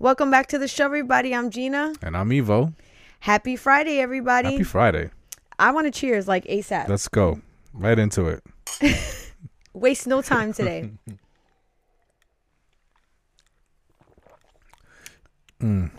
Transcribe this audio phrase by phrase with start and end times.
[0.00, 1.34] Welcome back to the show, everybody.
[1.34, 1.92] I'm Gina.
[2.00, 2.72] And I'm Evo.
[3.20, 4.52] Happy Friday, everybody.
[4.52, 5.10] Happy Friday.
[5.58, 6.88] I want to cheers like ASAP.
[6.88, 7.42] Let's go.
[7.74, 8.42] Right into it.
[9.74, 10.90] Waste no time today.
[15.60, 15.90] Mm.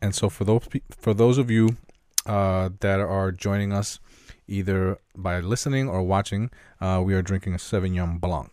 [0.00, 1.76] And so for those for those of you
[2.24, 3.98] uh, that are joining us
[4.48, 6.48] either by listening or watching,
[6.80, 8.52] uh, we are drinking a Sauvignon Blanc.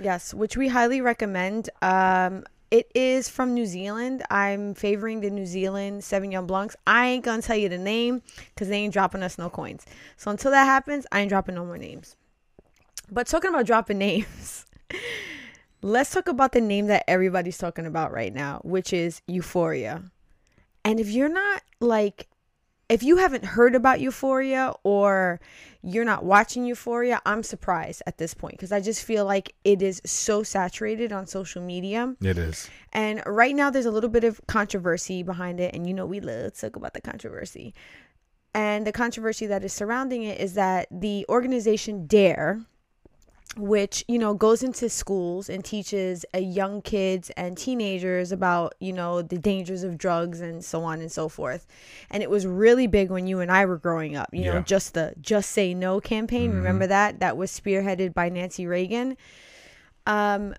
[0.00, 1.70] yes, which we highly recommend.
[1.80, 2.42] Um,
[2.74, 4.24] it is from New Zealand.
[4.32, 6.74] I'm favoring the New Zealand Sauvignon Blancs.
[6.84, 9.86] I ain't gonna tell you the name because they ain't dropping us no coins.
[10.16, 12.16] So until that happens, I ain't dropping no more names.
[13.12, 14.66] But talking about dropping names,
[15.82, 20.02] let's talk about the name that everybody's talking about right now, which is Euphoria.
[20.84, 22.26] And if you're not like,
[22.88, 25.40] if you haven't heard about Euphoria or
[25.82, 29.82] you're not watching Euphoria, I'm surprised at this point because I just feel like it
[29.82, 32.14] is so saturated on social media.
[32.20, 32.68] It is.
[32.92, 35.74] And right now, there's a little bit of controversy behind it.
[35.74, 37.74] And you know, we love to talk about the controversy.
[38.54, 42.60] And the controversy that is surrounding it is that the organization DARE,
[43.56, 48.92] which you know goes into schools and teaches uh, young kids and teenagers about you
[48.92, 51.66] know the dangers of drugs and so on and so forth.
[52.10, 54.94] And it was really big when you and i were growing up you know just
[54.94, 57.20] the just say no campaign remember that?
[57.20, 59.16] That was spearheaded by nancy reagan.
[60.06, 60.54] Um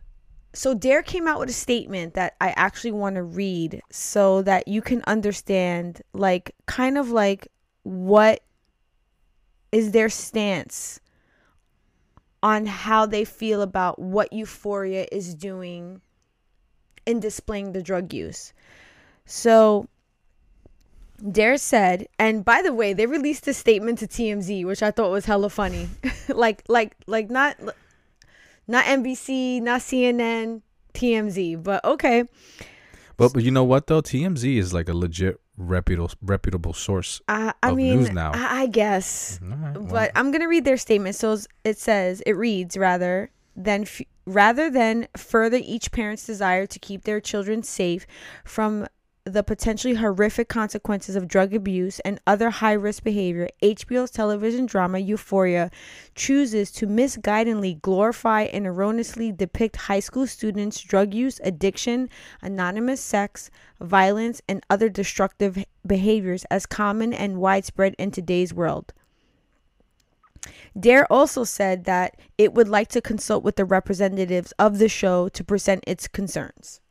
[0.53, 4.67] so dare came out with a statement that i actually want to read so that
[4.67, 7.49] you can understand like kind of like
[7.83, 8.41] what
[9.71, 11.01] is their stance
[12.45, 15.99] on how they feel about what euphoria is doing
[17.07, 18.53] in displaying the drug use.
[19.25, 19.87] So
[21.31, 25.09] Dare said, and by the way, they released a statement to TMZ, which I thought
[25.09, 25.89] was hella funny.
[26.29, 27.57] like like like not
[28.67, 30.61] not NBC, not CNN,
[30.93, 32.25] TMZ, but okay.
[33.17, 34.03] But, but you know what though?
[34.03, 37.21] TMZ is like a legit reputable reputable source.
[37.27, 38.33] I, I Of mean, news now.
[38.35, 39.39] I, I guess.
[39.41, 39.64] Right, well,
[39.95, 41.15] but I'm gonna read their statement.
[41.15, 46.79] So it says, it reads rather than f- rather than further each parent's desire to
[46.79, 48.05] keep their children safe
[48.43, 48.87] from
[49.23, 54.99] the potentially horrific consequences of drug abuse and other high risk behavior, HBO's television drama
[54.99, 55.71] Euphoria
[56.13, 62.09] chooses to misguidedly glorify and erroneously depict high school students' drug use, addiction,
[62.41, 68.93] anonymous sex, violence, and other destructive behaviors as common and widespread in today's world.
[70.79, 75.29] Dare also said that it would like to consult with the representatives of the show
[75.29, 76.81] to present its concerns.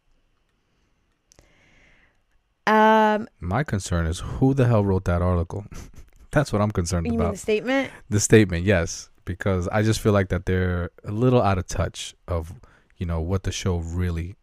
[2.67, 5.67] Um, my concern is who the hell wrote that article?
[6.31, 7.33] That's what I'm concerned you mean about.
[7.33, 7.91] the statement?
[8.09, 12.15] the statement, yes, because I just feel like that they're a little out of touch
[12.27, 12.53] of
[12.97, 14.35] you know what the show really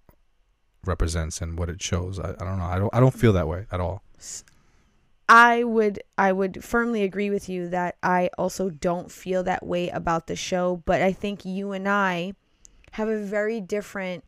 [0.85, 2.19] represents and what it shows.
[2.19, 2.65] I, I don't know.
[2.65, 2.95] I don't.
[2.95, 4.03] I don't feel that way at all.
[5.31, 9.87] I would I would firmly agree with you that I also don't feel that way
[9.87, 12.33] about the show, but I think you and I
[12.91, 14.25] have a very different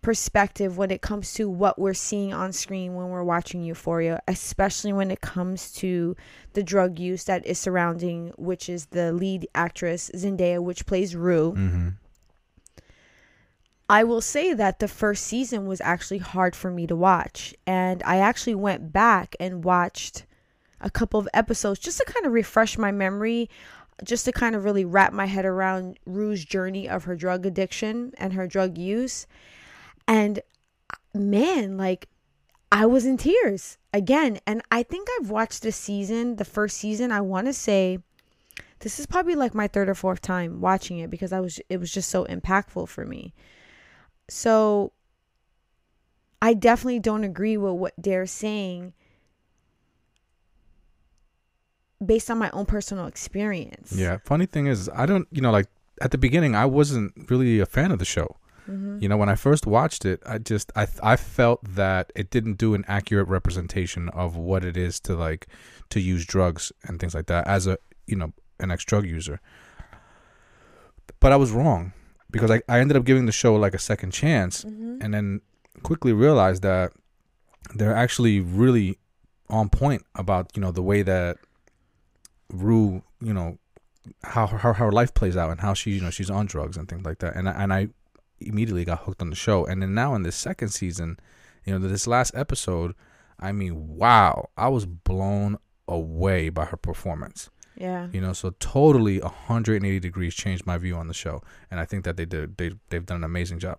[0.00, 4.94] perspective when it comes to what we're seeing on screen when we're watching Euphoria, especially
[4.94, 6.16] when it comes to
[6.54, 11.52] the drug use that is surrounding which is the lead actress Zendaya which plays Rue.
[11.52, 11.88] Mm-hmm.
[13.88, 17.54] I will say that the first season was actually hard for me to watch.
[17.66, 20.24] And I actually went back and watched
[20.80, 23.50] a couple of episodes just to kind of refresh my memory,
[24.02, 28.12] just to kind of really wrap my head around Rue's journey of her drug addiction
[28.16, 29.26] and her drug use.
[30.08, 30.40] And
[31.12, 32.08] man, like,
[32.72, 34.40] I was in tears again.
[34.46, 37.98] And I think I've watched this season, the first season, I want to say.
[38.80, 41.78] This is probably like my third or fourth time watching it because I was it
[41.78, 43.32] was just so impactful for me.
[44.28, 44.92] So
[46.40, 48.92] I definitely don't agree with what they're saying
[52.04, 53.92] based on my own personal experience.
[53.92, 54.18] Yeah.
[54.24, 55.26] Funny thing is, I don't.
[55.30, 55.68] You know, like
[56.00, 58.36] at the beginning, I wasn't really a fan of the show.
[58.68, 59.00] Mhm.
[59.02, 62.54] You know, when I first watched it, I just I I felt that it didn't
[62.54, 65.46] do an accurate representation of what it is to like
[65.90, 69.40] to use drugs and things like that as a you know an ex drug user.
[71.20, 71.92] But I was wrong
[72.34, 75.02] because I, I ended up giving the show like a second chance Mhm.
[75.02, 75.40] and then
[75.82, 76.92] quickly realized that
[77.74, 78.98] they're actually really
[79.48, 81.38] on point about you know the way that
[82.50, 83.58] Rue you know
[84.22, 86.76] how her how her life plays out and how she you know she's on drugs
[86.76, 87.34] and things like that.
[87.36, 87.88] And I, and I
[88.40, 89.64] immediately got hooked on the show.
[89.64, 91.18] And then now in this second season
[91.64, 92.94] you know this last episode
[93.40, 95.58] I mean wow I was blown
[95.88, 98.08] away by her performance Yeah.
[98.12, 102.04] you know so totally 180 degrees changed my view on the show and I think
[102.04, 103.78] that they did they they've done an amazing job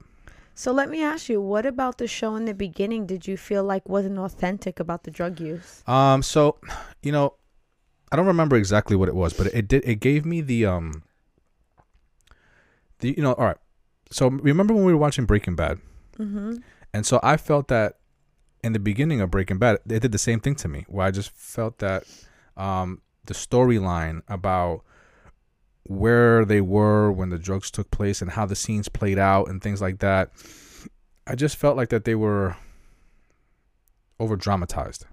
[0.56, 3.64] So let me ask you, what about the show in the beginning did you feel
[3.64, 5.84] like wasn't authentic about the drug use?
[5.86, 6.42] Um, so,
[7.04, 7.36] you know,
[8.12, 9.84] I don't remember exactly what it was, but it did.
[9.84, 11.04] It gave me the um.
[13.00, 13.58] The you know, all right.
[14.12, 15.80] So remember when we were watching Breaking Bad,
[16.18, 16.64] Mm-hmm.
[16.94, 18.00] and so I felt that
[18.64, 21.12] in the beginning of Breaking Bad, they did the same thing to me, where I
[21.12, 22.04] just felt that
[22.56, 24.82] um the storyline about
[25.88, 29.62] where they were when the drugs took place and how the scenes played out and
[29.62, 30.32] things like that.
[31.28, 32.56] I just felt like that they were
[34.20, 35.06] over dramatized.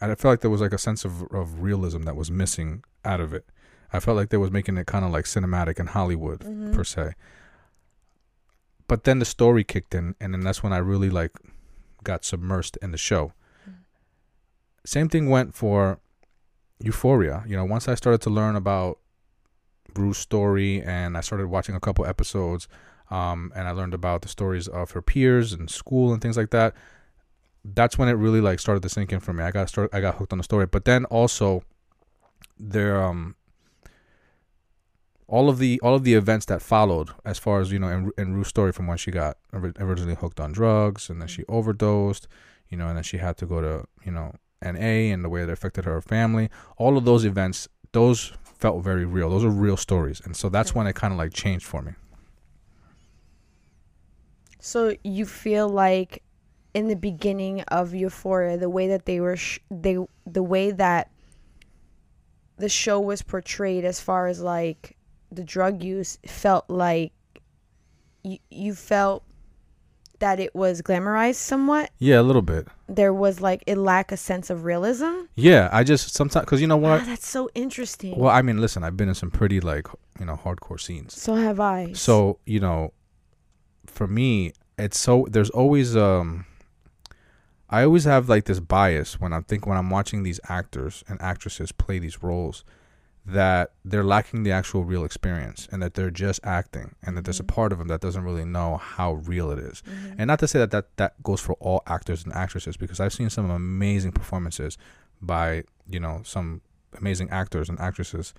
[0.00, 2.84] And I felt like there was like a sense of, of realism that was missing
[3.04, 3.46] out of it.
[3.92, 6.74] I felt like they was making it kind of like cinematic and Hollywood Mhm.
[6.74, 7.14] per se.
[8.86, 11.32] But then the story kicked in, and then that's when I really like
[12.04, 13.32] got submersed in the show.
[14.84, 16.00] Same thing went for
[16.82, 17.44] Euphoria.
[17.46, 18.98] You know, once I started to learn about
[19.94, 22.68] Rue's story, and I started watching a couple episodes,
[23.10, 26.50] um, and I learned about the stories of her peers and school and things like
[26.50, 26.74] that.
[27.64, 29.42] That's when it really like started to sink in for me.
[29.42, 31.62] I got start, I got hooked on the story, but then also
[32.58, 33.36] there um
[35.26, 38.10] all of the all of the events that followed as far as you know in,
[38.16, 42.26] in Rue's story from when she got originally hooked on drugs and then she overdosed
[42.68, 45.44] you know and then she had to go to you know NA and the way
[45.44, 49.30] that affected her family all of those events those felt very real.
[49.30, 50.20] Those are real stories.
[50.24, 51.92] And so that's when it kind of like changed for me.
[54.60, 56.22] So you feel like
[56.74, 61.10] in the beginning of Euphoria, the way that they were, sh- they the way that
[62.56, 64.96] the show was portrayed, as far as like
[65.30, 67.12] the drug use, felt like
[68.24, 69.22] you you felt
[70.20, 71.90] that it was glamorized somewhat.
[71.98, 75.12] yeah a little bit There was like it lacked a sense of realism.
[75.36, 78.18] yeah I just sometimes because you know Ah, what that's so interesting.
[78.18, 79.86] well I mean listen I've been in some pretty like
[80.20, 81.92] you know hardcore scenes so have I.
[81.92, 82.92] So, you know,
[83.86, 86.44] for me, it's so there's always um
[87.70, 91.20] I always have like this bias when I'm think when I'm watching these actors and
[91.20, 92.64] actresses play these roles
[93.30, 97.40] that they're lacking the actual real experience and that they're just acting and that there's
[97.40, 97.48] a Mhm.
[97.54, 99.82] part of them that doesn't really know how real it is.
[99.82, 100.14] Mhm.
[100.18, 103.12] And not to say that, that that goes for all actors and actresses because I've
[103.12, 104.78] seen some amazing performances
[105.20, 106.62] by, you know, some
[106.96, 108.32] amazing actors and actresses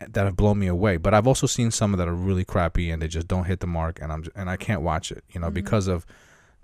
[0.00, 0.96] that have blown me away.
[0.96, 3.66] But I've also seen some that are really crappy and they just don't hit the
[3.66, 5.54] mark and I'm j- and I can't watch it, you know, Mhm.
[5.54, 6.04] because of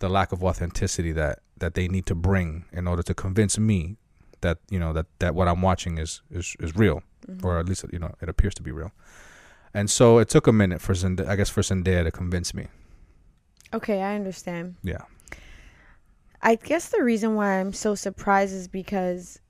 [0.00, 3.96] the lack of authenticity that that they need to bring in order to convince me
[4.40, 7.44] that, you know, that that what I'm watching is is is real Mhm.
[7.44, 8.92] or at least you know it appears to be real.
[9.72, 12.68] And so it took a minute for Zendaya, I guess for Zendaya to convince me.
[13.72, 14.76] okay, I understand.
[14.82, 15.02] Yeah.
[16.40, 19.40] I guess the reason why I'm so surprised is because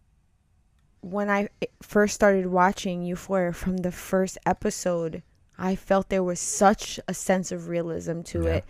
[1.02, 1.48] when I
[1.82, 5.22] first started watching Euphoria from the first episode,
[5.58, 8.54] I felt there was such a sense of realism to Yeah.
[8.54, 8.64] it.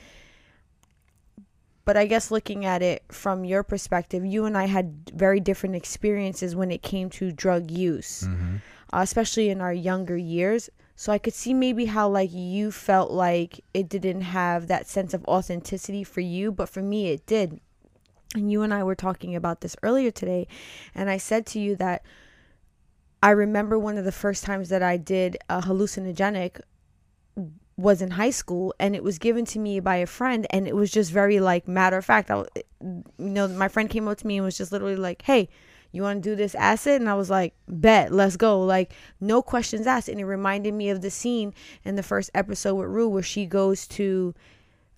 [1.85, 5.77] But I guess looking at it from your perspective, you and I had very different
[5.77, 8.57] experiences when it came to drug use, Mm-hmm.
[8.95, 10.71] Uh, especially in our younger years.
[10.97, 15.13] So I could see maybe how like you felt like it didn't have that sense
[15.13, 17.61] of authenticity for you, but for me it did.
[18.37, 20.47] And you and I were talking about this earlier today,
[20.95, 22.05] and I said to you that
[23.23, 26.61] I remember one of the first times that I did a hallucinogenic
[27.77, 30.77] was in high school and it was given to me by a friend and it
[30.77, 32.45] was just very like matter of fact I,
[32.81, 35.49] you know my friend came up to me and was just literally like hey
[35.95, 39.41] you want to do this acid and i was like bet let's go like no
[39.41, 43.09] questions asked and it reminded me of the scene in the first episode with rue
[43.09, 44.35] where she goes to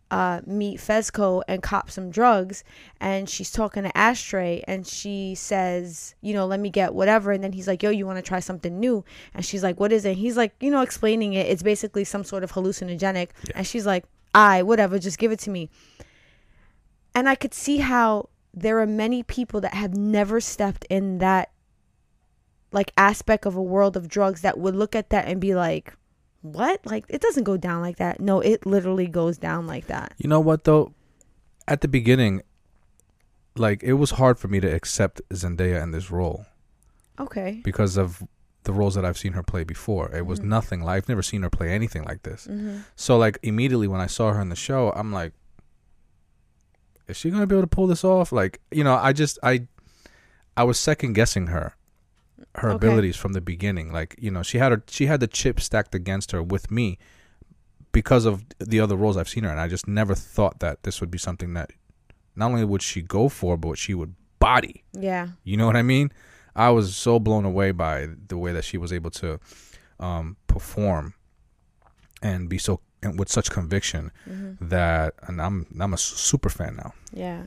[0.09, 2.62] uh, meet Fezco and cop some drugs,
[3.00, 7.43] and she's talking to Ashtray, and she says, you know, let me get whatever, and
[7.43, 9.05] then he's like, yo, you want to try something new?
[9.35, 10.11] And she's like, what is it?
[10.11, 11.47] And he's like, you know, explaining it.
[11.49, 13.53] It's basically some sort of hallucinogenic, Yeah.
[13.57, 15.71] and she's like, I whatever, just give it to me.
[17.12, 21.51] And I could see how there are many people that have never stepped in that
[22.73, 25.93] like aspect of a world of drugs that would look at that and be like
[26.43, 30.13] what like it doesn't go down like that no it literally goes down like that
[30.19, 30.93] You know what though?
[31.69, 32.43] At the beginning,
[33.57, 36.47] like it was hard for me to accept Zendaya in this role
[37.19, 38.23] okay because of
[38.65, 40.11] the roles that I've seen her play before.
[40.15, 40.45] It was Mhm.
[40.45, 42.47] nothing like I've never seen her play anything like this.
[42.51, 42.79] mm-hmm.
[42.97, 45.33] So like immediately when I saw her in the show, I'm like,
[47.09, 48.33] is she gonna be able to pull this off?
[48.33, 49.67] Like you know, I just I
[50.57, 51.75] I was second guessing her
[52.57, 52.77] her Okay.
[52.77, 53.93] abilities from the beginning.
[53.93, 56.99] Like you know, she had her she had the chip stacked against her with me
[57.93, 61.01] because of the other roles I've seen her, and I just never thought that this
[61.01, 61.71] would be something that
[62.35, 64.85] not only would she go for, but she would body.
[64.93, 66.13] yeah You know what I mean?
[66.55, 69.41] I was so blown away by the way that she was able to
[69.99, 71.15] um, perform
[72.23, 74.69] and be so and with such conviction Mm-hmm.
[74.69, 76.93] that and I'm I'm a super fan now.
[77.12, 77.47] Yeah.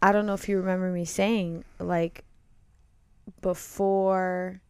[0.00, 2.24] I don't know if you remember me saying like
[3.40, 4.60] before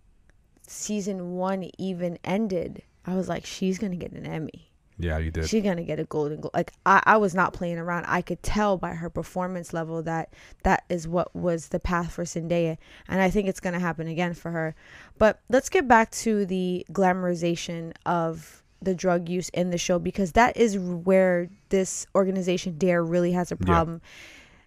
[0.67, 4.69] season 1 even ended, I was like she's going to get an Emmy.
[4.99, 5.49] Yeah, you did.
[5.49, 6.55] She's going to get a golden globe.
[6.55, 8.05] Like I I was not playing around.
[8.07, 12.25] I could tell by her performance level that that is what was the path for
[12.25, 12.77] Zendaya
[13.09, 14.75] and I think it's going to happen again for her.
[15.19, 20.33] But let's get back to the glamorization of the drug use in the show because
[20.33, 23.67] that is where this organization Dare really has a Yeah.
[23.67, 24.01] problem.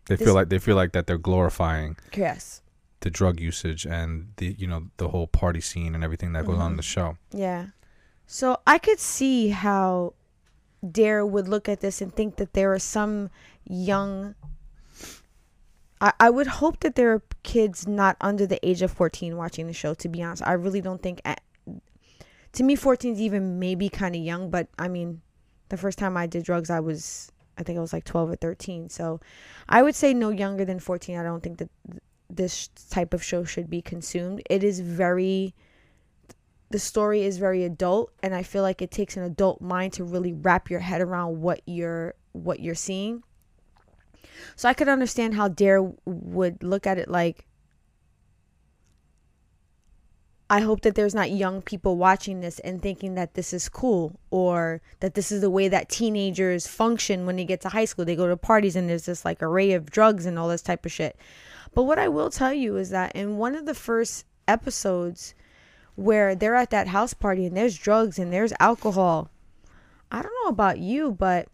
[0.07, 2.61] they this- feel like they feel like that they're glorifying Yes.
[3.01, 6.59] the drug usage and the you know the whole party scene and everything that goes
[6.59, 6.77] on in Mhm.
[6.77, 7.17] the show.
[7.31, 7.67] Yeah.
[8.27, 10.13] So I could see how
[10.89, 13.29] Dare would look at this and think that there are some
[13.67, 14.35] young.
[16.01, 19.65] I, I would hope that there are kids not under the age of 14 watching
[19.67, 20.43] the show, to be honest.
[20.45, 21.21] I really don't think.
[22.55, 25.21] To me, 14 is even maybe kind of young, but I mean,
[25.69, 27.31] the first time I did drugs, I was.
[27.57, 28.89] I think I was like 12 or 13.
[28.89, 29.21] So
[29.69, 31.17] I would say no younger than 14.
[31.17, 31.69] I don't think that
[32.29, 34.41] this type of show should be consumed.
[34.49, 35.53] It is very
[36.69, 40.03] the story is very adult and i feel like it takes an adult mind to
[40.03, 43.23] really wrap your head around what you're what you're seeing
[44.55, 47.45] so i could understand how dare would look at it like
[50.49, 54.19] i hope that there's not young people watching this and thinking that this is cool
[54.31, 58.05] or that this is the way that teenagers function when they get to high school
[58.05, 60.85] they go to parties and there's this like array of drugs and all this type
[60.85, 61.17] of shit
[61.73, 65.33] but what i will tell you is that in one of the first episodes
[65.95, 69.29] where they're at that house party and there's drugs and there's alcohol.
[70.11, 71.47] I don't know about you, but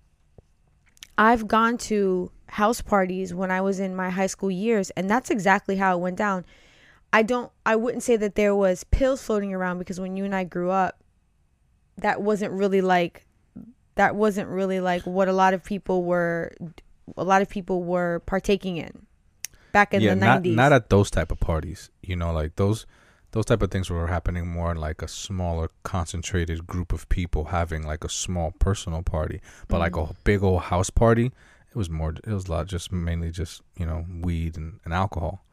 [1.18, 5.30] I've gone to house parties when I was in my high school years and that's
[5.30, 6.46] exactly how it went down.
[7.14, 10.36] I don't I wouldn't say that there was pills floating around because when you and
[10.36, 11.02] I grew up
[11.98, 13.26] that wasn't really like
[13.96, 16.54] that wasn't really like what a lot of people were
[17.18, 19.06] a lot of people were partaking in
[19.74, 20.56] back in yeah, the 90s.
[20.56, 21.90] not at those type of parties.
[22.02, 22.86] You know, like those
[23.32, 27.46] those type of things were happening more in like a smaller concentrated group of people
[27.46, 29.42] having like a small personal party.
[29.68, 30.10] But like Mm.
[30.12, 31.28] a big old house party,
[31.70, 34.94] it was more it was a lot just mainly just, you know, weed and, and
[34.94, 35.44] alcohol.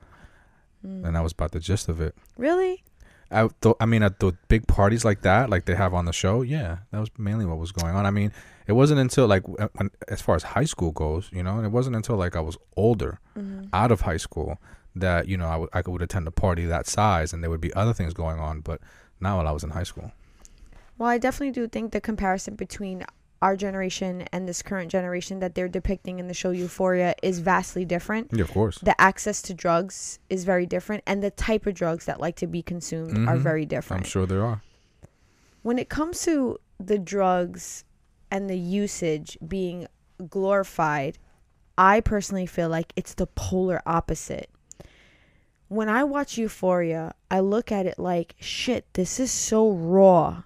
[0.86, 1.04] Mm.
[1.06, 2.14] And that was about the gist of it.
[2.36, 2.84] really?
[3.30, 6.14] I, th- I mean, at the big parties like that, like they have on the
[6.14, 8.06] show, yeah, that was mainly what was going on.
[8.06, 8.32] I mean,
[8.66, 11.68] it wasn't until like when, as far as high school goes, you know, and it
[11.68, 13.68] wasn't until like I was older, Mhm.
[13.74, 14.56] out of high school,
[14.96, 17.72] that you know I I would attend a party that size, and there would be
[17.74, 18.60] other things going on.
[18.62, 18.80] But
[19.20, 20.10] not while I was in high school.
[20.96, 23.04] Well, I definitely do think the comparison between
[23.40, 27.84] our generation and this current generation that they're depicting in the show Euphoria is vastly
[27.84, 28.30] different.
[28.32, 28.78] Yeah, of course.
[28.78, 32.46] The access to drugs is very different, and the type of drugs that like to
[32.46, 33.40] be consumed are Mhm.
[33.40, 34.04] very different.
[34.04, 34.62] I'm sure there are.
[35.62, 37.84] When it comes to the drugs
[38.30, 39.86] and the usage being
[40.28, 41.18] glorified,
[41.76, 44.50] I personally feel like it's the polar opposite.
[45.68, 50.42] When I watch Euphoria, I look at it like, shit, this is so raw.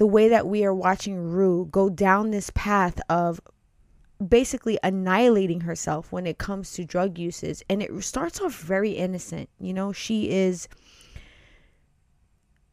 [0.00, 3.38] The way that we are watching Rue go down this path of
[4.26, 7.62] basically annihilating herself when it comes to drug uses.
[7.68, 9.50] And it starts off very innocent.
[9.58, 10.68] You know, she is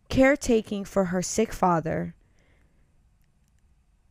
[0.08, 2.16] caretaking for her sick father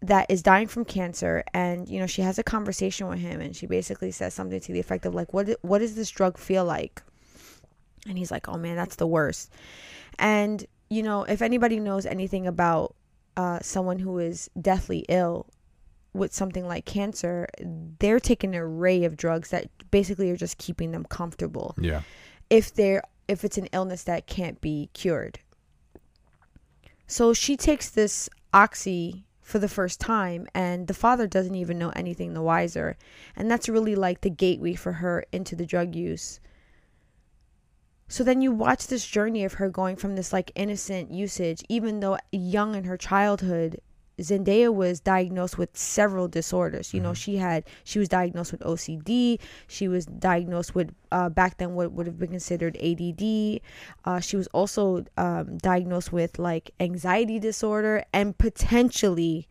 [0.02, 3.56] that is dying from cancer and you know she has a conversation with him and
[3.56, 6.66] she basically says something to the effect of like what what does this drug feel
[6.66, 7.02] like
[8.06, 9.50] and he's like oh man that's the worst
[10.18, 12.94] and you know if anybody knows anything about
[13.36, 15.46] uh, someone who is deathly ill
[16.14, 17.46] with something like cancer
[17.98, 22.00] they're taking an array of drugs that basically are just keeping them comfortable Yeah.
[22.48, 25.40] if they're if it's an illness that can't be cured.
[27.06, 31.90] So she takes this oxy for the first time and the father doesn't even know
[31.94, 32.96] anything the wiser.
[33.36, 36.40] And that's really like the gateway for her into the drug use.
[38.08, 42.00] So then you watch this journey of her going from this like innocent usage even
[42.00, 43.80] though young in her childhood
[44.20, 46.94] Zendaya was diagnosed with several disorders.
[46.94, 49.38] You know, she had she was diagnosed with OCD.
[49.66, 53.60] She was diagnosed with uh, back then what would have been considered ADD.
[54.04, 59.48] Uh, she was also um, diagnosed with like anxiety disorder and potentially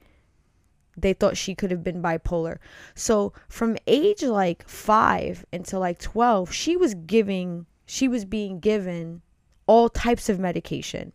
[0.98, 2.58] they thought she could have been bipolar.
[2.96, 9.22] So from age like five until like twelve, she was giving she was being given
[9.68, 11.12] all types of medication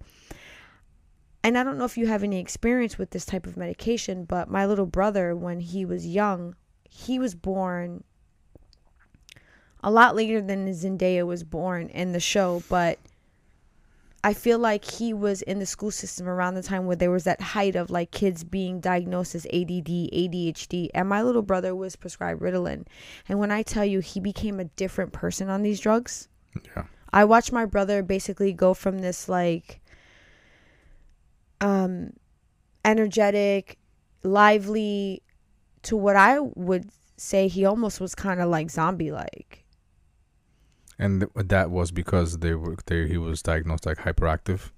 [1.42, 4.50] and I don't know if you have any experience with this type of medication, but
[4.50, 6.54] my little brother, when he was young,
[6.88, 8.04] he was born
[9.82, 12.98] a lot later than Zendaya was born in the show, but
[14.22, 17.24] I feel like he was in the school system around the time where there was
[17.24, 21.96] that height of like kids being diagnosed as ADD, ADHD, and my little brother was
[21.96, 22.84] prescribed Ritalin.
[23.30, 26.28] And when I tell you he became a different person on these drugs,
[26.76, 26.84] Yeah.
[27.12, 29.80] I watched my brother basically go from this like
[31.60, 32.12] um
[32.84, 33.78] energetic,
[34.22, 35.22] lively
[35.82, 39.64] to what I would say he almost was kind of like zombie like.
[40.98, 44.70] And th- that was because they were they he was diagnosed like hyperactive.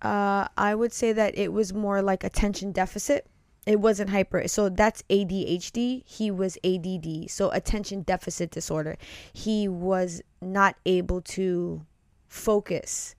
[0.00, 3.26] Uh I would say that it was more like attention deficit.
[3.66, 4.48] It wasn't hyper.
[4.48, 6.02] So that's ADHD.
[6.04, 7.30] He was ADD.
[7.30, 8.96] So attention deficit disorder.
[9.32, 11.86] He was not able to
[12.28, 13.14] focus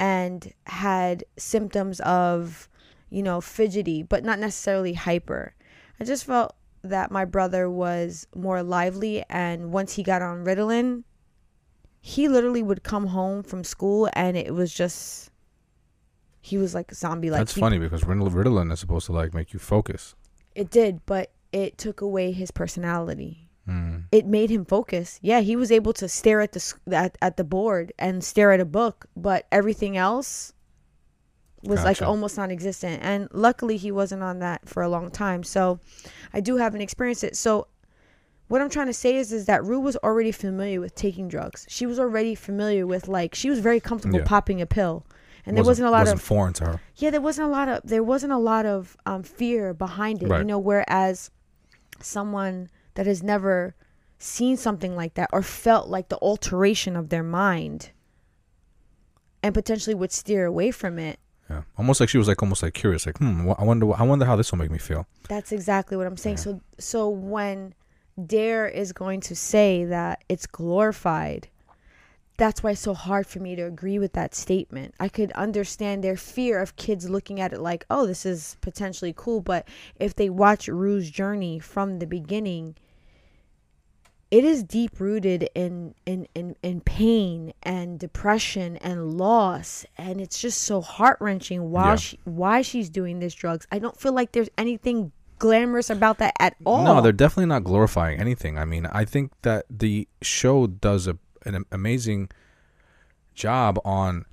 [0.00, 2.68] and had symptoms of,
[3.08, 5.54] you know, fidgety, but not necessarily hyper.
[6.00, 11.04] I just felt that my brother was more lively and once he got on Ritalin,
[12.00, 15.30] he literally would come home from school and it was just
[16.42, 19.32] he was like a zombie like That's he- funny because Ritalin is supposed to like
[19.32, 20.14] make you focus.
[20.54, 23.48] It did, but it took away his personality.
[23.66, 24.04] Mm.
[24.10, 25.18] It made him focus.
[25.22, 28.58] Yeah, he was able to stare at the at, at the board and stare at
[28.60, 30.52] a book, but everything else
[31.62, 33.00] was like almost non-existent.
[33.02, 35.44] And luckily, he wasn't on that for a long time.
[35.44, 35.78] So,
[36.34, 37.36] I do haven't experienced it.
[37.36, 37.68] So,
[38.48, 41.64] what I'm trying to say is, is that Rue was already familiar with taking drugs.
[41.68, 44.24] She was already familiar with like she was very comfortable Yeah.
[44.26, 45.06] popping a pill,
[45.46, 46.80] and there wasn't a lot wasn't of foreign to her.
[46.96, 50.28] yeah there wasn't a lot of there wasn't a lot of um, fear behind it
[50.28, 51.30] you know whereas
[52.00, 53.74] someone that has never
[54.18, 57.90] seen something like that or felt like the alteration of their mind
[59.42, 61.18] and potentially would steer away from it.
[61.50, 64.24] Yeah, almost like she was like almost like curious, like hmm, I wonder, I wonder
[64.24, 65.06] how this will make me feel.
[65.28, 66.36] that's exactly what i'm saying.
[66.36, 67.74] So so when
[68.26, 71.48] dare is going to say that it's glorified
[72.36, 74.94] that's why it's so hard for me to agree with that statement.
[74.98, 79.12] I could understand their fear of kids looking at it like, oh, this is potentially
[79.16, 79.40] cool.
[79.40, 82.74] But if they watch Rue's journey from the beginning,
[84.30, 89.84] it is deep rooted in, in, in, in pain and depression and loss.
[89.98, 91.96] And it's just so heart wrenching while Yeah.
[91.96, 93.66] she, why she's doing this drugs.
[93.70, 96.82] I don't feel like there's anything glamorous about that at all.
[96.84, 98.56] No, they're definitely not glorifying anything.
[98.58, 102.30] I mean, I think that the show does a, an amazing
[103.34, 104.24] job on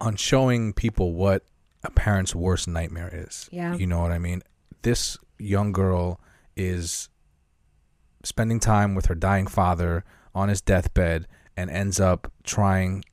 [0.00, 1.42] on showing people what
[1.82, 3.48] a parent's worst nightmare is.
[3.52, 3.74] Yeah.
[3.74, 4.42] You know what I mean?
[4.82, 6.20] This young girl
[6.56, 7.08] is
[8.22, 13.04] spending time with her dying father on his deathbed and ends up trying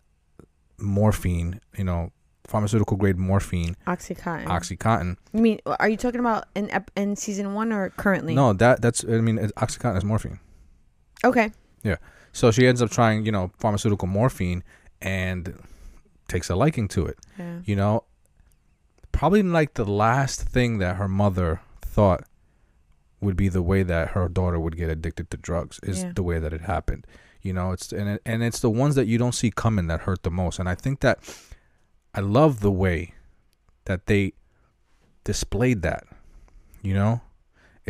[0.79, 2.11] morphine, you know,
[2.45, 4.45] pharmaceutical grade morphine, Oxycontin.
[4.45, 5.15] oxycontin.
[5.33, 8.35] You mean are you talking about in in season one or currently?
[8.35, 10.39] No, that that's I mean, oxycontin is morphine.
[11.23, 11.51] Okay.
[11.83, 11.97] Yeah.
[12.33, 14.63] So she ends up trying, you know, pharmaceutical morphine
[15.01, 15.61] and
[16.27, 17.19] takes a liking to it.
[17.37, 17.59] Yeah.
[17.65, 18.03] You know,
[19.11, 22.23] probably like the last thing that her mother thought
[23.19, 26.11] would be the way that her daughter would get addicted to drugs is Yeah.
[26.15, 27.05] the way that it happened.
[27.41, 30.01] You know, it's and it, and it's the ones that you don't see coming that
[30.01, 30.59] hurt the most.
[30.59, 31.19] And I think that
[32.13, 33.13] I love the way
[33.85, 34.33] that they
[35.23, 36.03] displayed that.
[36.81, 37.21] You know,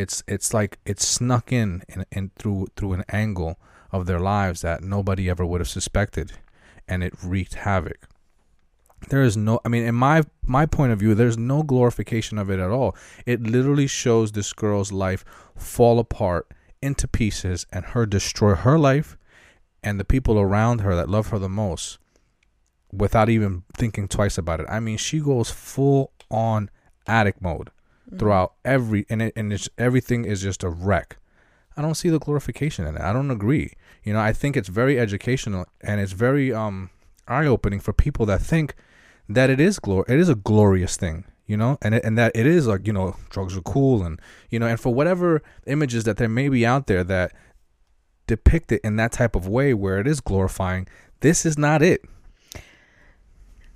[0.02, 3.58] it's it's like it's snuck in and through through an angle
[3.92, 6.34] of their lives that nobody ever would have suspected,
[6.88, 8.08] and it wreaked havoc.
[9.10, 12.50] There is no, I mean, in my my point of view, there's no glorification of
[12.50, 12.96] it at all.
[13.26, 16.48] It literally shows this girl's life fall apart
[16.82, 19.18] into pieces and her destroy her life
[19.84, 21.98] and the people around her that love her the most
[22.92, 24.66] without even thinking twice about it.
[24.70, 26.70] I mean, she goes full on
[27.08, 27.72] addict mode
[28.18, 31.18] throughout every and it, and it's, everything is just a wreck.
[31.78, 33.02] I don't see the glorification in it.
[33.02, 33.74] I don't agree.
[34.04, 36.90] You know, I think it's very educational and it's very um
[37.28, 38.76] eye opening for people that think
[39.30, 42.46] that it is glor it is a glorious thing, you know, and and that it
[42.46, 44.20] is like you know drugs are cool and
[44.50, 47.32] you know and for whatever images that there may be out there that
[48.28, 50.88] depict it in that type of way where it is glorifying,
[51.20, 52.02] this is not it.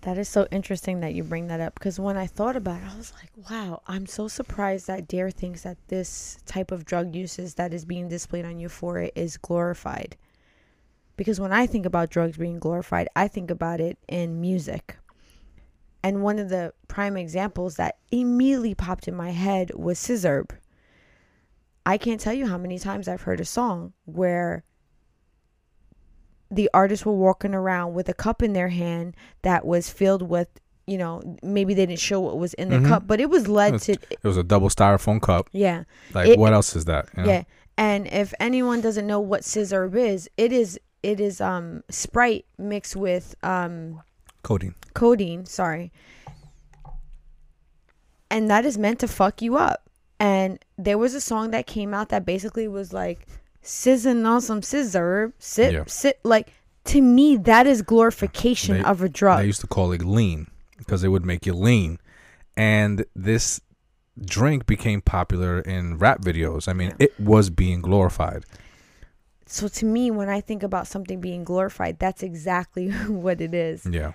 [0.06, 2.88] That is so interesting that you bring that up because when I thought about it,
[2.94, 7.16] I was like, wow, I'm so surprised that Dare thinks that this type of drug
[7.16, 10.16] uses that is being displayed on Euphoria is glorified.
[11.18, 14.96] Because when I think about drugs being glorified, I think about it in music.
[16.04, 20.52] And one of the prime examples that immediately popped in my head was Sizzurp.
[21.84, 24.66] I can't tell you how many times I've heard a song where
[26.52, 30.48] the artists were walking around with a cup in their hand that was filled with,
[30.88, 32.88] you know, maybe they didn't show what was in the Mhm.
[32.88, 35.50] cup, but it was led It's- to, It was a double styrofoam cup.
[35.52, 37.08] yeah, Like It- what else is that?
[37.18, 37.30] you know?
[37.30, 37.44] yeah.
[37.78, 42.96] And if anyone doesn't know what Sizzurp is, it is it is um Sprite mixed
[42.96, 44.02] with um
[44.44, 44.74] Codeine.
[44.94, 45.92] codeine, sorry.
[48.32, 49.90] And that is meant to fuck you up.
[50.20, 53.28] And there was a song that came out that basically was like
[53.66, 55.84] sizzling on some sizzurp, sit, Yeah.
[55.88, 56.20] sit.
[56.24, 56.54] Like
[56.86, 59.40] to me, that is glorification They- of a drug.
[59.40, 60.48] They used to call it lean
[60.78, 62.00] because it would make you lean.
[62.56, 63.60] And this
[64.24, 66.68] drink became popular in rap videos.
[66.68, 68.46] I mean, it was being glorified.
[69.48, 72.90] so to me, when I think about something being glorified, that's exactly
[73.26, 73.86] what it is.
[73.86, 74.14] Yeah.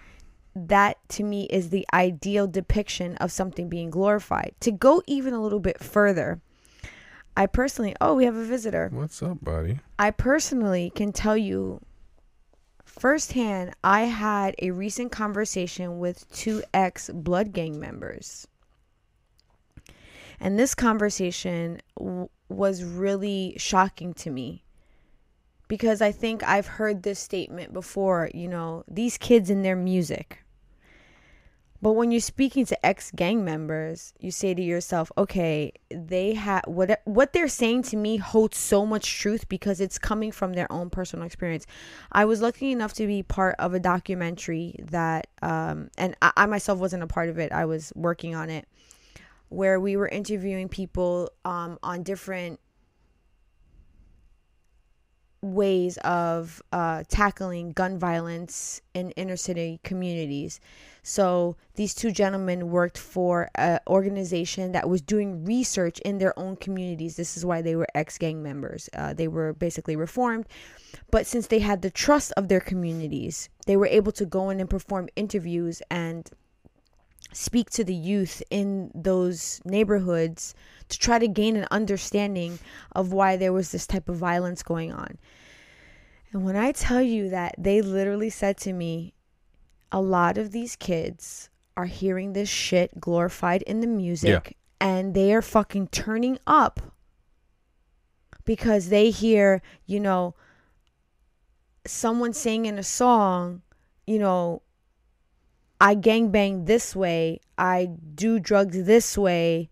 [0.56, 4.52] that to me is the ideal depiction of something being glorified.
[4.60, 6.40] To go even a little bit further,
[7.40, 8.90] I personally, oh, we have a visitor.
[8.92, 9.78] What's up, buddy?
[9.98, 11.80] I personally can tell you
[12.84, 18.46] firsthand, I had a recent conversation with two ex Blood Gang members.
[20.38, 24.62] And this conversation w- was really shocking to me
[25.66, 30.44] because I think I've heard this statement before, you know, these kids and their music.
[31.82, 36.64] But when you're speaking to ex gang members, you say to yourself, okay, they have
[36.66, 40.70] what what they're saying to me holds so much truth because it's coming from their
[40.70, 41.66] own personal experience.
[42.12, 46.46] I was lucky enough to be part of a documentary that, um, and I, I
[46.46, 47.50] myself wasn't a part of it.
[47.50, 48.68] I was working on it,
[49.48, 52.60] where we were interviewing people um, on different
[55.42, 60.60] ways of uh, tackling gun violence in inner city communities.
[61.02, 66.56] So these two gentlemen worked for an organization that was doing research in their own
[66.56, 67.16] communities.
[67.16, 68.88] This is why they were ex gang members.
[68.94, 70.46] Uh, they were basically reformed.
[71.10, 74.60] But since they had the trust of their communities, they were able to go in
[74.60, 76.28] and perform interviews and
[77.32, 80.54] speak to the youth in those neighborhoods
[80.88, 82.58] to try to gain an understanding
[82.92, 85.16] of why there was this type of violence going on.
[86.32, 89.14] And when I tell you that they literally said to me,
[89.92, 95.32] a lot of these kids are hearing this shit glorified in the music and they
[95.32, 96.80] are fucking turning up
[98.44, 100.34] because they hear, you know,
[101.86, 103.62] someone singing a song,
[104.06, 104.62] you know,
[105.80, 109.70] I gangbang this way, I do drugs this way.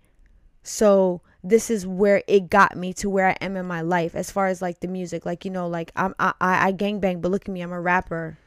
[0.63, 4.31] So this is where it got me to where I am in my life as
[4.31, 5.27] far as like the music.
[5.27, 7.81] Like, you know, like I'm I, I I gangbang, but look at me, I'm a
[7.81, 8.39] rapper.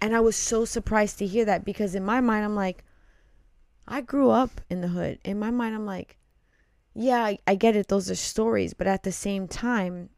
[0.00, 2.84] And I was so surprised to hear that because in my mind I'm like,
[3.86, 5.18] I grew up in the hood.
[5.24, 6.18] In my mind I'm like,
[6.94, 10.10] yeah, I, I get it, those are stories, but at the same time,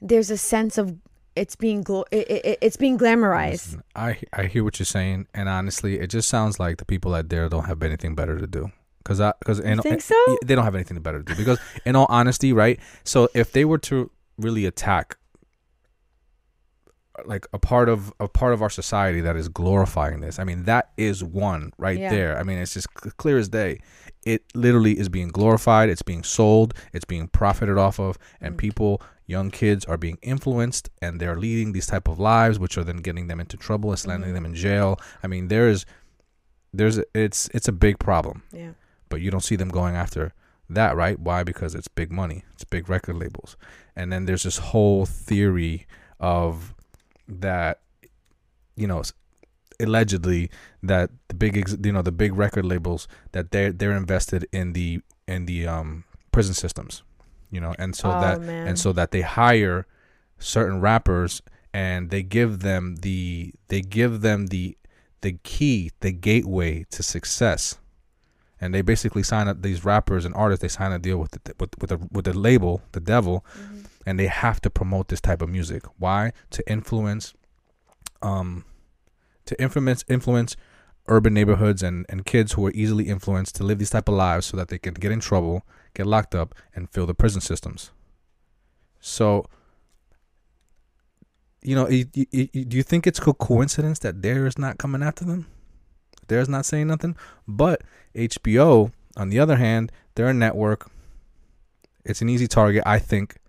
[0.00, 0.96] there's a sense of
[1.36, 3.50] it's being glo- it, it, it's being glamorized.
[3.50, 7.14] Listen, I I hear what you're saying, and honestly, it just sounds like the people
[7.14, 8.72] out there don't have anything better to do.
[9.04, 10.38] Cause I, cause in, think in- so?
[10.44, 11.34] they don't have anything better to do.
[11.34, 12.78] Because in all honesty, right?
[13.04, 15.16] So if they were to really attack,
[17.26, 20.64] like a part of a part of our society that is glorifying this, I mean
[20.64, 22.10] that is one right Yeah.
[22.10, 22.38] there.
[22.38, 23.80] I mean it's just c- clear as day.
[24.24, 25.88] It literally is being glorified.
[25.88, 26.74] It's being sold.
[26.92, 28.58] It's being profited off of, and Mm.
[28.58, 32.84] people, young kids, are being influenced, and they're leading these type of lives, which are
[32.84, 34.34] then getting them into trouble, and landing Mhm.
[34.34, 35.00] them in jail.
[35.22, 35.86] I mean, there is,
[36.74, 38.72] there's, a- it's, it's a big problem, Yeah.
[39.08, 40.32] but you don't see them going after
[40.68, 41.18] that, right?
[41.18, 41.42] Why?
[41.42, 42.44] Because it's big money.
[42.52, 43.56] It's big record labels,
[43.96, 45.86] and then there's this whole theory
[46.20, 46.74] of
[47.30, 47.80] that,
[48.76, 49.02] you know,
[49.78, 50.50] allegedly
[50.82, 54.72] that the big, ex- you know, the big record labels that they're they're invested in
[54.72, 57.02] the in the um prison systems,
[57.50, 58.66] you know, and so oh, that man.
[58.68, 59.86] and so that they hire
[60.38, 64.76] certain rappers and they give them the they give them the
[65.20, 67.78] the key the gateway to success
[68.60, 71.40] and they basically sign up these rappers and artists they sign a deal with the,
[71.60, 73.79] with with the with the label the devil Mhm.
[74.06, 75.84] And they have to promote this type of music.
[75.98, 76.32] Why?
[76.50, 77.34] To influence
[78.22, 78.64] um
[79.46, 80.56] to influence influence
[81.08, 84.46] urban neighborhoods and and kids who are easily influenced to live these type of lives
[84.46, 87.90] so that they can get in trouble get locked up and fill the prison systems.
[89.00, 89.46] So
[91.62, 95.46] you know do you think it's co- coincidence that Dare is not coming after them?
[96.28, 97.16] Dare's not saying nothing?
[97.48, 97.82] But
[98.14, 100.90] hbo on the other hand they're a network.
[102.04, 103.39] It's an easy target i think.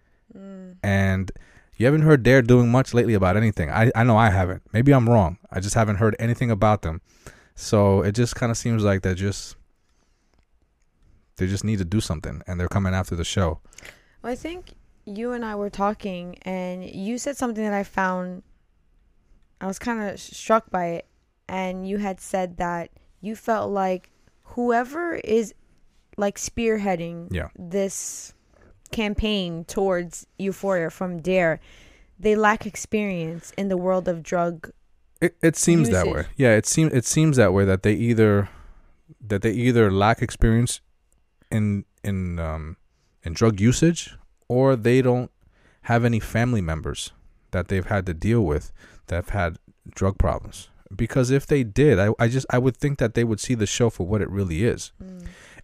[0.84, 1.32] And
[1.78, 3.70] you haven't heard Dare doing much lately about anything.
[3.70, 4.62] I, I know I haven't.
[4.72, 5.38] Maybe I'm wrong.
[5.52, 7.02] I just haven't heard anything about them.
[7.56, 9.56] So it just kind of seems like they're just
[11.38, 13.60] they just need to do something, and they're coming after the show.
[14.22, 14.74] Well, I think
[15.06, 18.44] you and I were talking, and you said something that I found.
[19.60, 21.08] I was kind of struck by it,
[21.48, 22.90] and you had said that
[23.22, 24.12] you felt like
[24.44, 25.54] whoever is
[26.18, 27.50] like spearheading Yeah.
[27.58, 28.34] this
[28.92, 31.60] campaign towards euphoria from Dare,
[32.20, 34.72] they lack experience in the world of drug.
[35.22, 36.26] It, it seems that way.
[36.36, 38.50] Yeah, it seems it seems that way that they either
[39.28, 40.82] that they either lack experience
[41.52, 42.78] in in um
[43.24, 44.16] in drug usage
[44.48, 45.32] or they don't
[45.84, 47.12] have any family members
[47.52, 48.72] that they've had to deal with
[49.08, 49.58] that have had
[49.94, 50.70] drug problems.
[50.94, 53.66] Because if they did, I, I just I would think that they would see the
[53.66, 54.92] show for what it really is.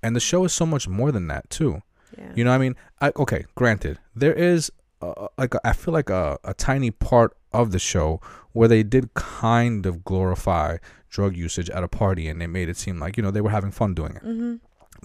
[0.01, 1.81] And the show is so much more than that too.
[2.17, 2.31] Yeah.
[2.35, 5.93] You know, what I mean, I, okay, granted, there is uh, like a, I feel
[5.93, 8.21] like a, a tiny part of the show
[8.53, 10.77] where they did kind of glorify
[11.09, 13.49] drug usage at a party, and they made it seem like you know they were
[13.49, 14.23] having fun doing it.
[14.23, 14.55] mm-hmm.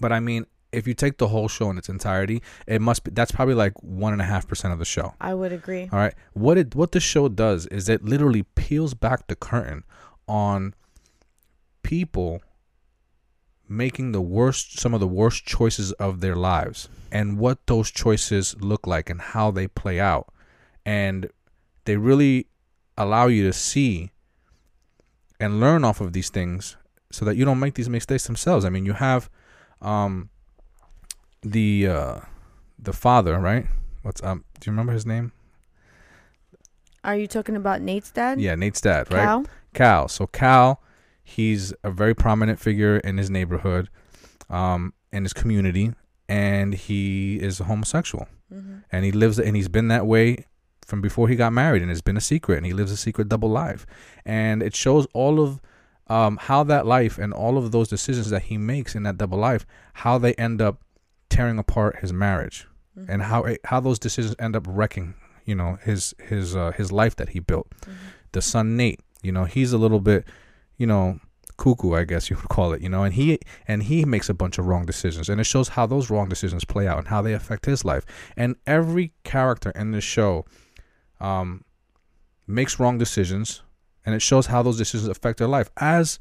[0.01, 3.11] But I mean, if you take the whole show in its entirety, it must be
[3.11, 5.15] that's probably like one and a half percent of the show.
[5.21, 5.88] I would agree.
[5.93, 9.85] All right, what it what the show does is it literally peels back the curtain
[10.27, 10.75] on
[11.83, 12.43] people
[13.77, 18.55] making the worst some of the worst choices of their lives and what those choices
[18.61, 20.33] look like and how they play out
[20.85, 21.29] and
[21.85, 22.47] they really
[22.97, 24.11] allow you to see
[25.41, 26.77] and learn off of these things
[27.11, 29.29] so that you don't make these mistakes themselves i mean you have
[29.81, 30.29] um
[31.43, 32.19] the uh
[32.79, 33.67] the father right
[34.03, 35.33] what's um do you remember his name
[37.05, 38.41] Are you talking about Nate's dad?
[38.41, 39.47] yeah nate's dad right Cal?
[39.75, 40.09] Cal.
[40.09, 40.81] So Cal,
[41.23, 43.89] he's a very prominent figure in his neighborhood,
[44.51, 45.93] um, in his community,
[46.29, 48.79] and he is a homosexual, Mm-hmm.
[48.93, 50.45] and he lives and he's been that way
[50.85, 53.29] from before he got married, and it's been a secret, and he lives a secret
[53.31, 53.87] double life,
[54.27, 55.59] and it shows all of
[56.09, 59.39] um, how that life and all of those decisions that he makes in that double
[59.39, 60.83] life, how they end up
[61.31, 62.67] tearing apart his marriage,
[62.99, 63.11] Mm-hmm.
[63.11, 65.15] and how it, how those decisions end up wrecking,
[65.47, 67.71] you know, his his uh, his life that he built.
[67.81, 67.93] Mm-hmm.
[68.33, 70.27] The son Nate, you know, he's a little bit,
[70.83, 71.21] you know,
[71.59, 74.35] cuckoo, I guess you would call it, you know, and he and he makes a
[74.35, 77.23] bunch of wrong decisions, and it shows how those wrong decisions play out and how
[77.23, 78.05] they affect his life.
[78.37, 80.45] And every character in this show,
[81.21, 81.64] um,
[82.49, 83.62] makes wrong decisions,
[84.05, 86.18] and it shows how those decisions affect their life as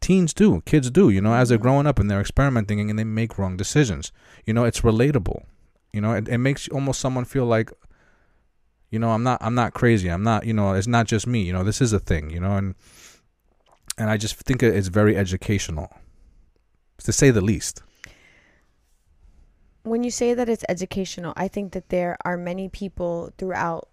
[0.00, 3.04] teens do, kids do, you know, as they're growing up and they're experimenting and they
[3.04, 4.12] make wrong decisions.
[4.46, 5.44] You know, it's relatable.
[5.92, 7.70] You know, it, it makes almost someone feel like,
[8.90, 10.08] you know, I'm not I'm not crazy.
[10.08, 11.42] I'm not, you know, it's not just me.
[11.42, 12.74] You know, this is a thing, you know, and
[14.00, 15.88] and I just think it's very educational.
[17.04, 17.82] To say the least.
[19.82, 23.88] when you say that it's educational, I think that there are many people throughout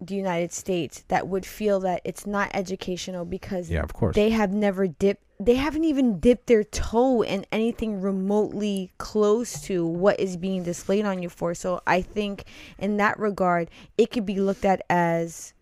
[0.00, 4.14] the United States that would feel that it's not educational because Yeah, of course.
[4.16, 9.84] they have never dipped they haven't even dipped their toe in anything remotely close to
[9.84, 11.56] what is being displayed on Euphoria.
[11.56, 12.44] So I think
[12.78, 15.52] in that regard, it could be looked at as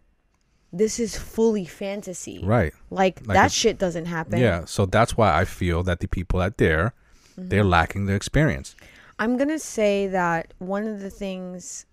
[0.73, 2.41] this is fully fantasy.
[2.45, 2.73] right.
[2.91, 4.39] Like, Like that shit doesn't happen.
[4.39, 4.65] Yeah.
[4.67, 6.95] So that's why I feel that the people out there,
[7.37, 7.71] they're Mm-hmm.
[7.71, 8.77] lacking the experience.
[9.19, 11.87] I'm gonna say that one of the things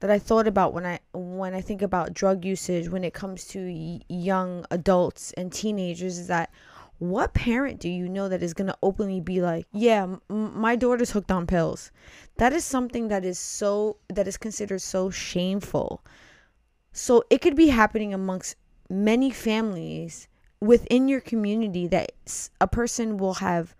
[0.00, 3.44] that I thought about when I when I think about drug usage when it comes
[3.48, 6.50] to y- young adults and teenagers is that
[6.98, 10.20] what parent do you know that is gonna openly be like, yeah, m-
[10.60, 11.90] my daughter's hooked on pills?
[12.36, 16.02] That is something that is so that is considered so shameful.
[16.92, 18.56] So it could be happening amongst
[18.88, 20.28] many families
[20.60, 22.12] within your community that
[22.60, 23.74] a person will have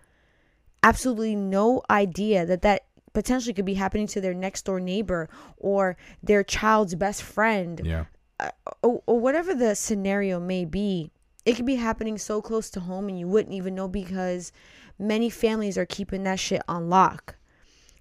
[0.82, 5.96] absolutely no idea that that potentially could be happening to their next door neighbor or
[6.22, 8.04] their child's best friend Yeah.
[8.38, 8.50] Uh,
[8.82, 11.10] or, or whatever the scenario may be
[11.44, 14.52] it could be happening so close to home and you wouldn't even know because
[14.98, 17.36] many families are keeping that shit on lock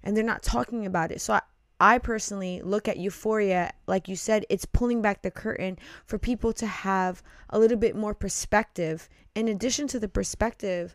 [0.02, 1.42] and they're not talking about it so I,
[1.80, 6.52] I personally look at euphoria like you said it's pulling back the curtain for people
[6.52, 10.94] to have a little bit more perspective in addition to the perspective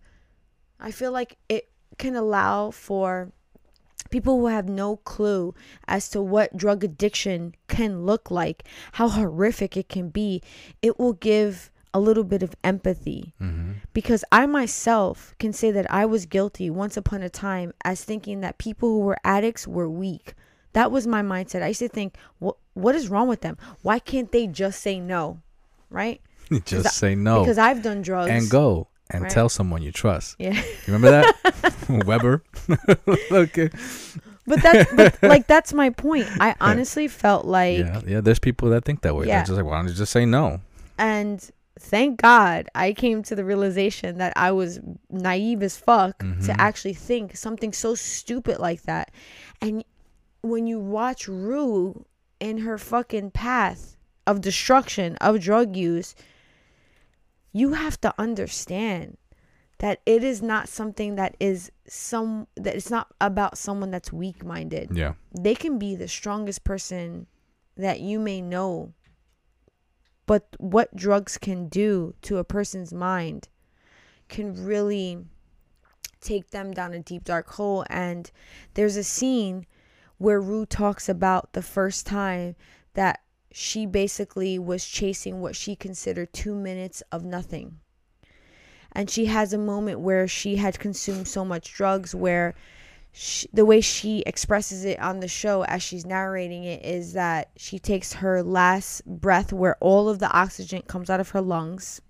[0.80, 3.32] i feel like it can allow for
[4.10, 5.54] people who have no clue
[5.88, 10.41] as to what drug addiction can look like, how horrific it can be,
[10.82, 13.34] it will give a little bit of empathy.
[13.41, 13.74] Mm-hmm.
[13.93, 18.41] Because I myself can say that I was guilty once upon a time as thinking
[18.41, 20.34] that people who were addicts were weak.
[20.76, 21.64] That was my mindset.
[21.64, 23.58] I used to think, what what is wrong with them?
[23.82, 25.40] Why can't they just say no?
[25.90, 26.20] Right?
[26.66, 28.30] Just I- say no Because I've done drugs.
[28.30, 29.32] and go and Right.
[29.32, 30.36] tell someone you trust.
[30.38, 30.54] Yeah.
[30.54, 31.74] You remember that?
[32.06, 32.44] Weber.
[33.32, 33.70] okay.
[34.48, 36.28] But that's but, like that's my point.
[36.40, 38.22] I honestly felt like yeah, yeah.
[38.22, 39.26] There's people that think that way.
[39.28, 39.38] Yeah.
[39.38, 40.60] They're just like, why don't you just say no?
[41.00, 41.40] And
[41.80, 46.46] thank God I came to the realization that I was naive as fuck Mhm.
[46.46, 49.10] to actually think something so stupid like that.
[49.62, 49.84] And
[50.46, 52.06] when you watch Rue
[52.40, 56.16] in her fucking path of destruction, of drug use,
[57.52, 59.18] you have to understand
[59.80, 64.44] that it is not something that is some that it's not about someone that's weak
[64.44, 65.14] minded Yeah.
[65.38, 67.28] they can be the strongest person
[67.76, 68.94] that you may know.
[70.26, 73.50] But what drugs can do to a person's mind
[74.30, 75.26] can really
[76.22, 77.86] take them down a deep dark hole.
[77.90, 78.32] And
[78.74, 79.68] there's a scene
[80.17, 82.56] where Rue talks about the first time
[82.93, 87.80] that she basically was chasing what she considered two minutes of nothing.
[88.91, 92.56] And she has a moment where she had consumed so much drugs where
[93.12, 97.49] she, the way she expresses it on the show as she's narrating it is that
[97.56, 102.01] she takes her last breath where all of the oxygen comes out of her lungs,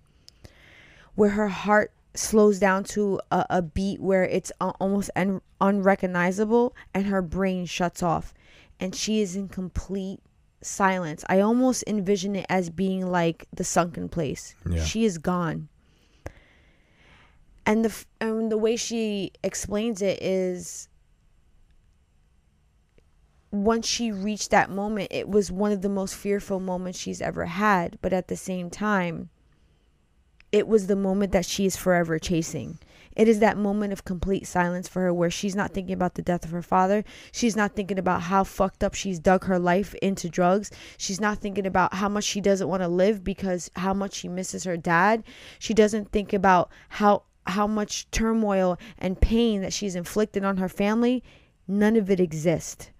[1.14, 6.74] where her heart slows down to a, a beat where it's uh, almost un- unrecognizable,
[6.94, 8.34] and her brain shuts off,
[8.80, 10.20] and she is in complete
[10.62, 11.24] silence.
[11.28, 14.54] I almost envision it as being like the sunken place.
[14.68, 14.84] Yeah.
[14.84, 15.68] She is gone.
[17.64, 20.88] And the f- and the way she explains it is
[23.50, 27.46] once she reached that moment, it was one of the most fearful moments she's ever
[27.46, 27.98] had.
[28.02, 29.30] But at the same time,
[30.52, 32.78] it was the moment that she is forever chasing.
[33.16, 36.22] It is that moment of complete silence for her where she's not thinking about the
[36.22, 37.02] death of her father.
[37.32, 40.70] She's not thinking about how fucked up she's dug her life into drugs.
[40.98, 44.28] She's not thinking about how much she doesn't want to live because how much she
[44.28, 45.24] misses her dad.
[45.58, 50.68] She doesn't think about how how much turmoil and pain that she's inflicted on her
[50.68, 51.22] family.
[51.66, 52.90] None of it exists.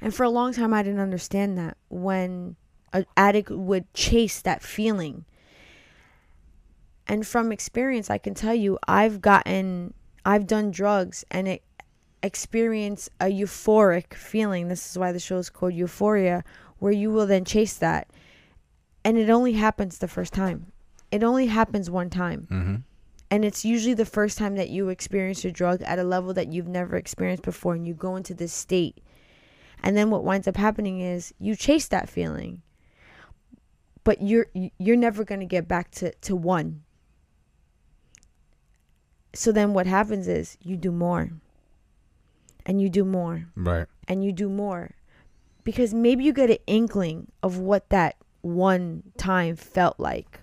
[0.00, 2.56] And for a long time, I didn't understand that when
[2.92, 5.26] an addict would chase that feeling.
[7.06, 11.62] And from experience, I can tell you, I've gotten, I've done drugs and it
[12.22, 14.68] experience a euphoric feeling.
[14.68, 16.42] This is why the show is called Euphoria,
[16.78, 18.08] where you will then chase that.
[19.04, 20.72] And it only happens the first time.
[21.10, 22.48] It only happens one time.
[22.50, 22.74] Mm-hmm.
[23.30, 26.52] And it's usually the first time that you experience a drug at a level that
[26.52, 27.74] you've never experienced before.
[27.74, 29.02] And you go into this state
[29.84, 32.62] and then what winds up happening is you chase that feeling.
[34.02, 34.46] But you're
[34.78, 36.83] you're never going to get back to to one.
[39.34, 41.30] So then what happens is you do more.
[42.66, 43.46] And you do more.
[43.56, 43.86] Right.
[44.08, 44.92] And you do more.
[45.64, 50.40] Because maybe you get an inkling of what that one time felt like.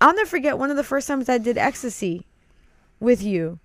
[0.00, 2.26] I'll never forget one of the first times I did ecstasy
[3.00, 3.58] with you.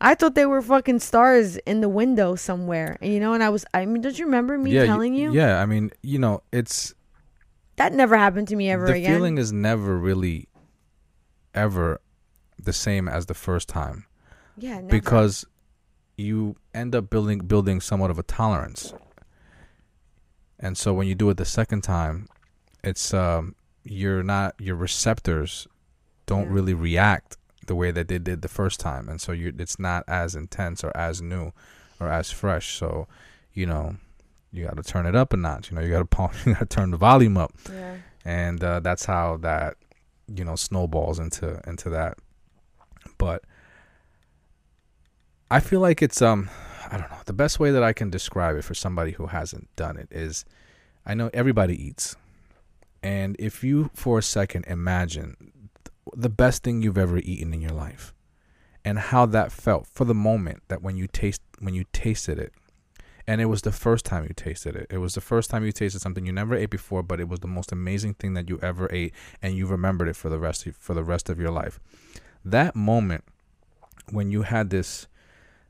[0.00, 2.98] I thought they were fucking stars in the window somewhere.
[3.00, 5.32] And you know, and I was I mean, don't you remember me yeah, telling you?
[5.32, 6.94] Yeah, I mean, you know, it's
[7.76, 9.10] That never happened to me ever the again.
[9.10, 10.48] The feeling is never really
[11.54, 12.00] ever
[12.62, 14.06] the same as the first time
[14.56, 14.86] yeah, never.
[14.88, 15.44] because
[16.16, 18.94] you end up building building somewhat of a tolerance.
[20.58, 22.28] And so when you do it the second time,
[22.82, 25.66] it's um you're not your receptors
[26.26, 26.52] don't Yeah.
[26.54, 30.02] really react the way that they did the first time and so you it's not
[30.08, 31.52] as intense or as new
[32.00, 33.06] or as fresh so
[33.52, 33.96] you know
[34.52, 36.60] you got to turn it up a notch you know you got to you got
[36.60, 37.96] to turn the volume up yeah.
[38.24, 39.76] and uh, that's how that
[40.32, 42.18] you know snowballs into into that
[43.18, 43.42] but
[45.50, 46.48] i feel like it's um
[46.90, 49.68] i don't know the best way that i can describe it for somebody who hasn't
[49.76, 50.44] done it is
[51.04, 52.16] i know everybody eats
[53.02, 55.36] and if you for a second imagine
[56.14, 58.12] the best thing you've ever eaten in your life
[58.84, 62.52] and how that felt for the moment that when you taste when you tasted it
[63.26, 64.86] and it was the first time you tasted it.
[64.88, 67.40] It was the first time you tasted something you never ate before, but it was
[67.40, 70.66] the most amazing thing that you ever ate, and you remembered it for the rest
[70.66, 71.80] of, for the rest of your life.
[72.46, 73.24] That moment
[74.12, 75.08] when you had this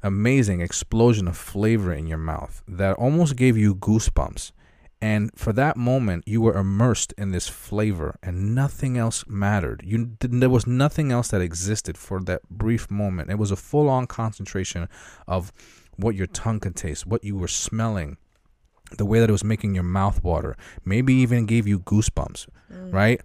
[0.03, 4.53] amazing explosion of flavor in your mouth that almost gave you goosebumps,
[5.01, 9.83] and for that moment you were immersed in this flavor, and nothing else mattered.
[9.87, 13.31] You didn't- there was nothing else that existed for that brief moment.
[13.31, 14.87] It was a full-on concentration
[15.27, 15.55] of
[15.97, 18.19] what your tongue could taste, what you were smelling,
[18.99, 22.93] the way that it was making your mouth water, maybe even gave you goosebumps, mm.
[22.93, 23.23] right?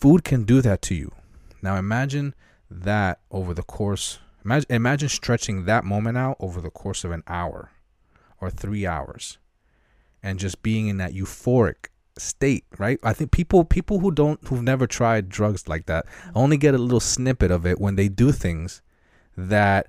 [0.00, 1.12] Food can do that to you.
[1.60, 2.34] Now imagine
[2.70, 7.22] that over the course imagine imagine stretching that moment out over the course of an
[7.26, 7.70] hour
[8.40, 9.38] or 3 hours
[10.22, 11.86] and just being in that euphoric
[12.18, 12.98] state, right?
[13.02, 16.78] I think people people who don't who've never tried drugs like that only get a
[16.78, 18.82] little snippet of it when they do things
[19.36, 19.88] that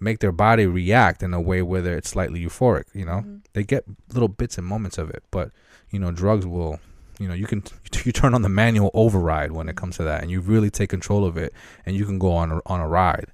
[0.00, 3.20] make their body react in a way where it's slightly euphoric, you know?
[3.20, 3.36] Mm-hmm.
[3.54, 5.50] They get little bits and moments of it, but
[5.90, 6.80] you know, drugs will
[7.18, 7.62] you know, you can
[8.04, 10.90] you turn on the manual override when it comes to that and you really take
[10.90, 11.52] control of it
[11.84, 13.32] and you can go on a, on a ride.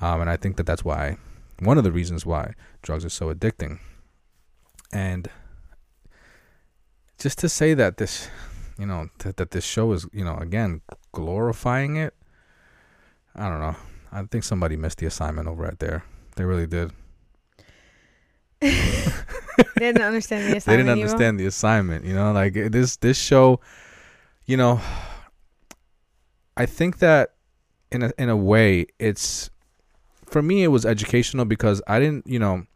[0.00, 1.16] Um, and I think that that's why
[1.60, 3.78] one of the reasons why drugs are so addicting.
[4.92, 5.28] And
[7.18, 8.28] just to say that this,
[8.78, 10.80] you know, that, that this show is, you know, again,
[11.12, 12.14] glorifying it.
[13.34, 13.76] I don't know.
[14.10, 16.04] I think somebody missed the assignment over at there.
[16.36, 16.92] They really did.
[19.56, 20.64] they didn't understand the assignment.
[20.66, 22.04] they didn't understand the assignment.
[22.04, 23.60] You know, like this this show,
[24.46, 24.80] you know,
[26.56, 27.34] I think that
[27.90, 29.50] in a in a way it's
[30.26, 32.66] for me it was educational because I didn't, you know,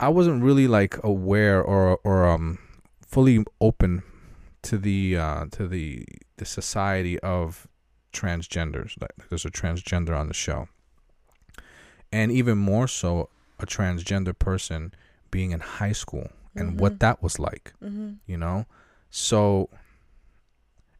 [0.00, 2.58] I wasn't really like aware or or um
[3.06, 4.02] fully open
[4.62, 6.06] to the uh to the
[6.38, 7.68] the society of
[8.14, 8.98] transgenders.
[8.98, 10.68] Like there's a transgender on the show.
[12.12, 13.28] And even more so
[13.58, 14.94] a transgender person
[15.30, 18.14] being in high school and what that was like, Mm-hmm.
[18.26, 18.66] you know?
[19.10, 19.68] So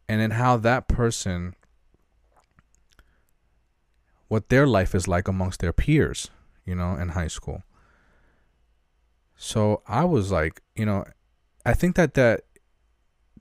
[0.09, 1.55] and then how that person
[4.29, 6.31] what their life is like amongst their peers,
[6.67, 7.63] you know, in high school.
[9.37, 11.05] So I was like, you know,
[11.65, 12.45] I think that that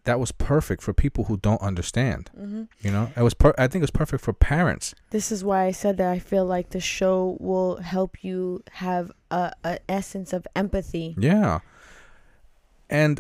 [0.08, 2.32] that was perfect for people who don't understand.
[2.36, 2.64] Mm-hmm.
[2.80, 3.34] You know, it was.
[3.34, 4.96] Per- I think it was perfect for parents.
[5.12, 9.12] This is why I said that I feel like the show will help you have
[9.30, 11.14] a, a essence of empathy.
[11.20, 11.60] Yeah,
[12.90, 13.20] and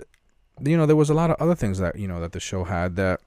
[0.63, 2.63] you know, there was a lot of other things that you know that the show
[2.63, 3.19] had that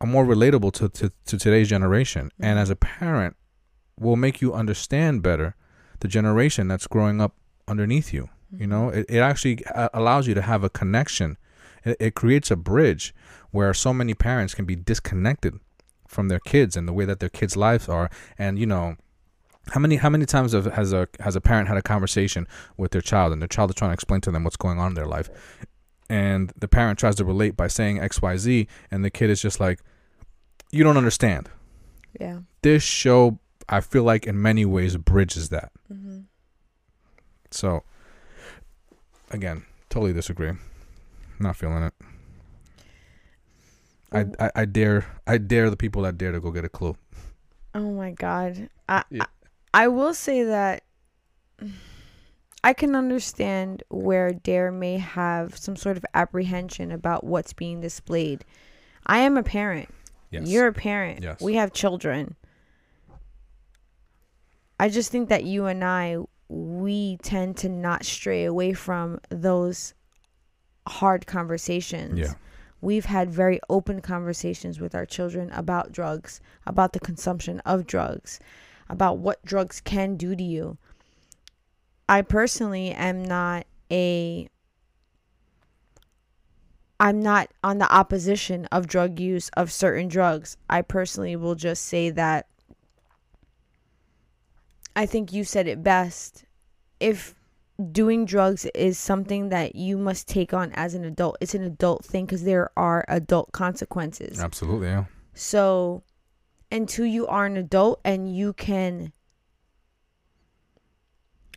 [0.00, 3.36] are more relatable to to, to today's generation, and as a parent,
[4.00, 5.54] will make you understand better
[6.00, 7.34] the generation that's growing up
[7.68, 8.30] underneath you.
[8.58, 11.36] You know, it, it actually uh, allows you to have a connection.
[11.86, 13.14] It, it creates a bridge
[13.50, 15.58] where so many parents can be disconnected
[16.06, 18.10] from their kids and the way that their kids' lives are.
[18.38, 18.96] And you know,
[19.70, 22.90] how many how many times have, has a has a parent had a conversation with
[22.90, 24.94] their child and their child is trying to explain to them what's going on in
[24.94, 25.30] their life,
[26.10, 29.40] and the parent tries to relate by saying X Y Z, and the kid is
[29.40, 29.80] just like,
[30.70, 31.48] "You don't understand."
[32.20, 32.40] Yeah.
[32.62, 35.70] This show, I feel like, in many ways, bridges that.
[35.92, 36.20] Mm-hmm.
[37.50, 37.82] So,
[39.30, 40.52] again, totally disagree.
[41.38, 41.94] Not feeling it.
[44.12, 46.96] I, I, I dare I dare the people that dare to go get a clue.
[47.74, 48.70] Oh my god.
[48.88, 49.24] I, Yeah.
[49.24, 49.26] I
[49.84, 50.84] I will say that
[52.64, 58.44] I can understand where Dare may have some sort of apprehension about what's being displayed.
[59.06, 59.90] I am a parent.
[60.30, 60.48] Yes.
[60.48, 61.22] You're a parent.
[61.22, 61.40] Yes.
[61.42, 62.36] We have children.
[64.80, 66.16] I just think that you and I
[66.48, 69.92] we tend to not stray away from those
[70.86, 72.18] hard conversations.
[72.18, 72.34] Yeah.
[72.80, 78.38] We've had very open conversations with our children about drugs, about the consumption of drugs,
[78.88, 80.78] about what drugs can do to you.
[82.08, 84.48] I personally am not a
[86.98, 90.56] I'm not on the opposition of drug use of certain drugs.
[90.70, 92.46] I personally will just say that
[94.94, 96.44] I think you said it best.
[96.98, 97.34] If
[97.92, 102.04] doing drugs is something that you must take on as an adult, it's an adult
[102.04, 104.40] thing because there are adult consequences.
[104.40, 104.88] Absolutely.
[104.88, 105.04] Yeah.
[105.34, 106.02] So
[106.72, 109.12] until you are an adult and you can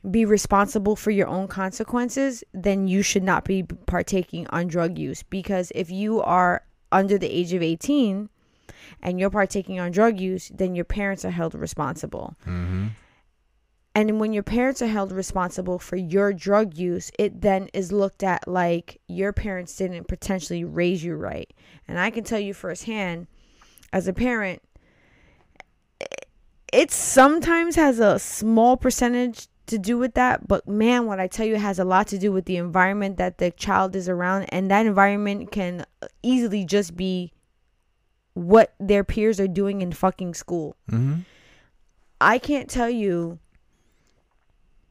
[0.09, 5.23] be responsible for your own consequences, then you should not be partaking on drug use.
[5.23, 8.29] Because if you are under the age of 18
[9.01, 12.35] and you're partaking on drug use, then your parents are held responsible.
[12.45, 12.87] Mm-hmm.
[13.99, 18.23] And when your parents are held responsible for your drug use, it then is looked
[18.23, 21.51] at like your parents didn't potentially raise you right.
[21.85, 23.27] And I can tell you firsthand,
[23.91, 24.61] as a parent,
[26.71, 30.47] it sometimes has a small percentage to do with that.
[30.47, 33.37] But man, what I tell you has a lot to do with the environment that
[33.37, 34.43] the child is around.
[34.43, 35.85] And that environment can
[36.23, 37.33] easily just be
[38.33, 40.77] what their peers are doing in fucking school.
[40.89, 41.19] Mm-hmm.
[42.21, 43.39] I can't tell you.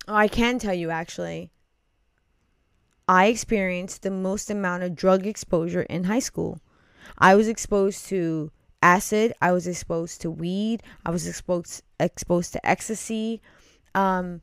[0.09, 1.51] Oh, I can tell you actually.
[3.07, 6.61] I experienced the most amount of drug exposure in high school.
[7.19, 8.51] I was exposed to
[8.83, 9.35] acid.
[9.41, 10.83] I was exposed to weed.
[11.05, 13.43] I was exposed exposed to ecstasy.
[13.95, 14.41] Um,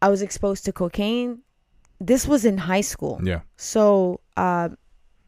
[0.00, 1.40] I was exposed to cocaine.
[2.00, 3.20] This was in high school.
[3.22, 3.40] Yeah.
[3.56, 4.76] So um,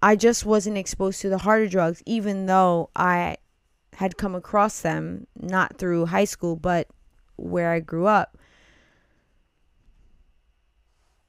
[0.03, 3.37] I just wasn't exposed to the harder drugs, even though I
[3.95, 6.89] had come across them not through high school, but
[7.37, 8.37] where I grew up.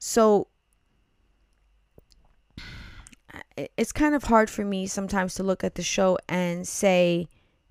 [0.08, 0.46] So
[3.76, 7.26] it's kind of hard for me sometimes to look at the show and say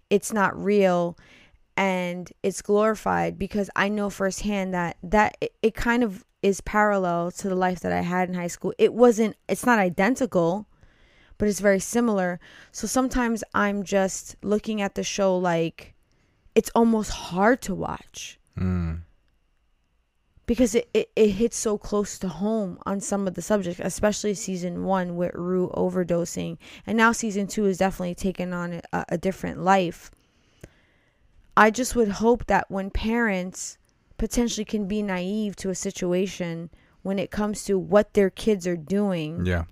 [0.09, 1.17] it's not real
[1.77, 7.47] and it's glorified because I know firsthand that that it, kind of is parallel to
[7.47, 8.73] the life that I had in high school.
[8.77, 10.67] It wasn't it's not identical,
[11.38, 12.41] but it's very similar.
[12.73, 15.93] So sometimes I'm just looking at the show like
[16.53, 19.01] it's almost hard to watch Mm.
[20.45, 24.33] Because it, it, it hits so close to home on some of the subjects, especially
[24.33, 26.57] season one with Rue overdosing.
[26.85, 30.11] And now season two is definitely taking on a, a different life.
[31.57, 33.77] I just would hope that when parents
[34.17, 36.69] potentially can be naive to a situation
[37.01, 39.45] when it comes to what their kids are doing.
[39.45, 39.65] Yeah.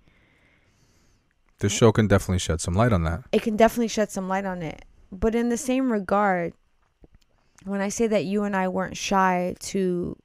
[1.60, 3.24] This show can definitely shed some light on that.
[3.32, 4.84] It can definitely shed some light on it.
[5.12, 6.54] But in the same regard,
[7.64, 10.18] when I say that you and I weren't shy to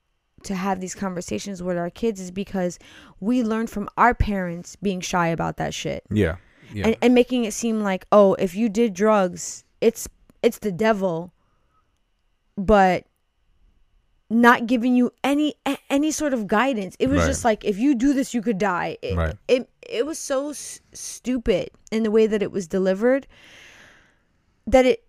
[0.44, 2.78] to have these conversations with our kids is because
[3.20, 6.04] we learned from our parents being shy about that shit.
[6.10, 6.36] Yeah.
[6.72, 6.88] Yeah.
[6.88, 10.08] And, and making it seem like, oh, if you did drugs, it's
[10.42, 11.32] it's the devil.
[12.56, 13.04] But
[14.30, 15.54] not giving you any
[15.88, 16.94] any sort of guidance.
[16.98, 17.26] It was Right.
[17.26, 18.98] just like if you do this, you could die.
[19.00, 19.34] It Right.
[19.48, 23.26] it, it was so s- stupid in the way that it was delivered
[24.66, 25.02] that it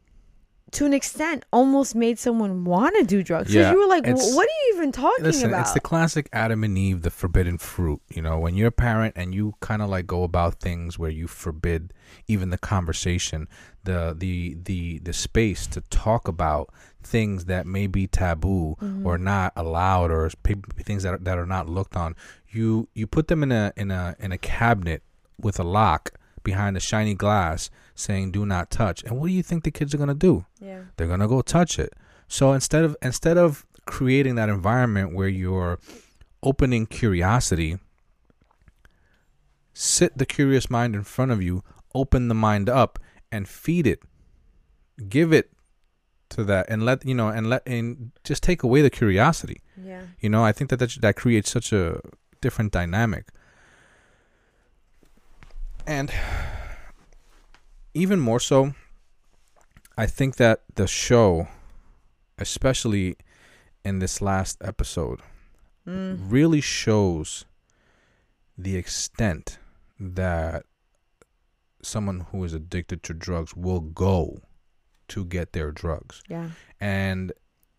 [0.72, 3.54] to an extent almost made someone want to do drugs.
[3.54, 6.64] Yeah, you were like, "What are you even talking Listen, about?" it's the classic Adam
[6.64, 8.02] and Eve, the forbidden fruit.
[8.10, 11.10] You know, when you're a parent and you kind of like go about things where
[11.10, 11.94] you forbid
[12.28, 13.48] even the conversation,
[13.84, 19.06] the the the the space to talk about things that may be taboo mm-hmm.
[19.06, 22.16] or not allowed or things that are, that are not looked on.
[22.50, 25.04] You you put them in a in a in a cabinet
[25.40, 26.12] with a lock
[26.44, 27.70] behind a shiny glass
[28.00, 29.04] saying do not touch.
[29.04, 30.46] And what do you think the kids are going to do?
[30.60, 30.82] yeah.
[30.98, 31.94] they're gonna go touch it.
[32.28, 35.80] So instead of instead of creating that environment where you're
[36.44, 37.80] opening curiosity,
[39.74, 41.64] sit the curious mind in front of you,
[41.96, 43.00] open the mind up,
[43.32, 44.02] and feed it,
[45.08, 45.52] give it
[46.30, 49.62] to that, and let you know, and let and just take away the curiosity.
[49.76, 50.04] Yeah.
[50.20, 52.02] You know, I think that that, that creates such a
[52.42, 53.30] different dynamic.
[55.88, 56.12] And
[57.94, 58.74] even more so,
[59.98, 61.48] I think that the show,
[62.38, 63.18] especially
[63.84, 65.22] in this last episode,
[65.88, 66.32] Mm.
[66.32, 67.46] really shows
[68.58, 69.58] the extent
[70.00, 70.66] that
[71.82, 74.42] someone who is addicted to drugs will go
[75.08, 76.22] to get their drugs.
[76.30, 76.52] Yeah.
[76.80, 77.32] And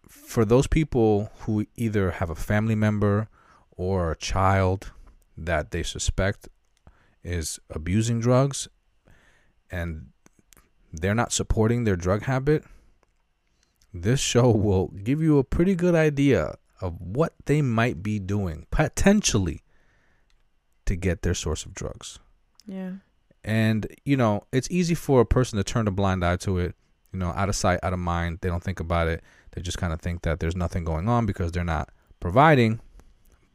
[0.08, 3.28] for those people who either have a family member
[3.70, 4.92] or a child
[5.36, 6.48] that they suspect
[7.22, 8.66] is abusing drugs
[9.70, 10.06] and
[10.92, 12.64] they're not supporting their drug habit,
[13.92, 18.66] this show will give you a pretty good idea of what they might be doing
[18.70, 19.62] potentially
[20.86, 22.18] to get their source of drugs.
[22.66, 22.92] Yeah.
[23.44, 26.74] And, you know, it's easy for a person to turn a blind eye to it,
[27.12, 28.38] you know, out of sight, out of mind.
[28.40, 29.22] They don't think about it.
[29.52, 31.90] They just kind of think that there's nothing going on because they're not
[32.20, 32.80] providing.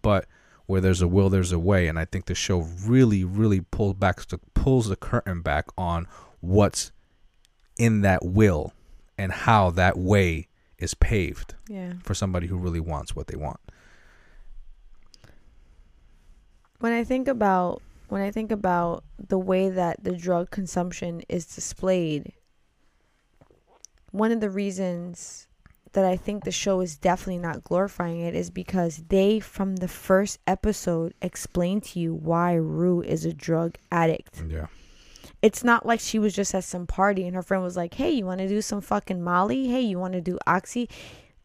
[0.01, 0.26] But
[0.68, 1.88] where there's a will, there's a way.
[1.88, 4.20] And I think the show really, really pulls back,
[4.53, 6.07] pulls the curtain back on
[6.41, 6.91] what's
[7.78, 8.74] in that will
[9.18, 10.47] and how that way
[10.78, 11.93] is paved Yeah.
[12.03, 13.59] for somebody who really wants what they want.
[16.80, 21.45] when I think about when I think about the way that the drug consumption is
[21.47, 22.34] displayed,
[24.11, 25.47] one of the reasons
[25.95, 29.87] that I think the show is definitely not glorifying it is because they from the
[29.87, 34.43] first episode explain to you why Rue is a drug addict.
[34.47, 34.67] Yeah.
[35.41, 38.11] It's not like she was just at some party and her friend was like, "Hey,
[38.11, 39.67] you want to do some fucking Molly?
[39.67, 40.87] Hey, you want to do Oxy?"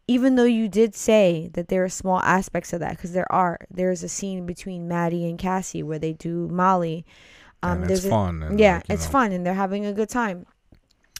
[0.07, 3.57] Even though you did say that there are small aspects of that, because there are.
[3.69, 7.05] There's a scene between Maddie and Cassie where they do Molly.
[7.63, 8.43] and um, it's a- fun.
[8.43, 10.45] And yeah, like, it's know, fun and they're having a good time.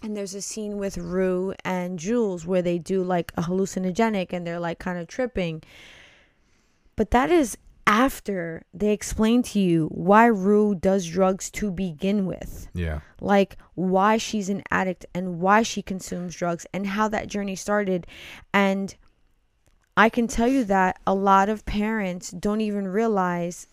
[0.03, 4.45] And there's a scene with Rue and Jules where they do like a hallucinogenic and
[4.45, 5.61] they're like kind of tripping.
[6.95, 12.67] But that is after they explain to you why Rue does drugs to begin with.
[12.73, 13.01] Yeah.
[13.19, 18.07] Like why she's an addict and why she consumes drugs and how that journey started.
[18.53, 18.95] And
[19.97, 23.67] I can tell you that a lot of parents don't even realize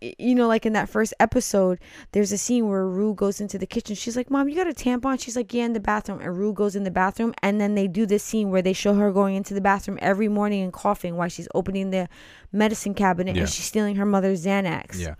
[0.00, 1.78] you know, like in that first episode,
[2.12, 3.94] there's a scene where Rue goes into the kitchen.
[3.96, 5.20] She's like, Mom, you got a tampon?
[5.22, 6.20] She's like, Yeah, in the bathroom.
[6.20, 7.34] And Rue goes in the bathroom.
[7.42, 10.28] And then they do this scene where they show her going into the bathroom every
[10.28, 12.08] morning and coughing while she's opening the
[12.52, 13.42] medicine cabinet Yeah.
[13.42, 14.98] and she's stealing her mother's Xanax.
[14.98, 15.14] Yeah.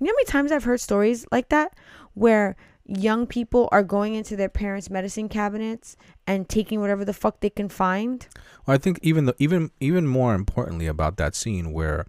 [0.00, 1.74] You know how many times I've heard stories like that
[2.14, 2.54] where
[2.86, 5.96] young people are going into their parents' medicine cabinets
[6.26, 8.26] and taking whatever the fuck they can find?
[8.66, 12.06] Well, I think even the even even more importantly about that scene where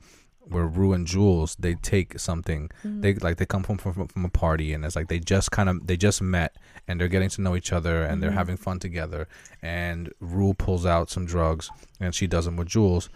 [0.49, 2.69] where Rue and Jules they take something.
[2.83, 3.01] Mm-hmm.
[3.01, 5.69] They like they come from, from from a party and it's like they just kind
[5.69, 6.55] of they just met
[6.87, 8.37] and they're getting to know each other and they're mm-hmm.
[8.37, 9.27] having fun together
[9.61, 11.69] and Rue pulls out some drugs
[11.99, 13.09] and she does them with Jules.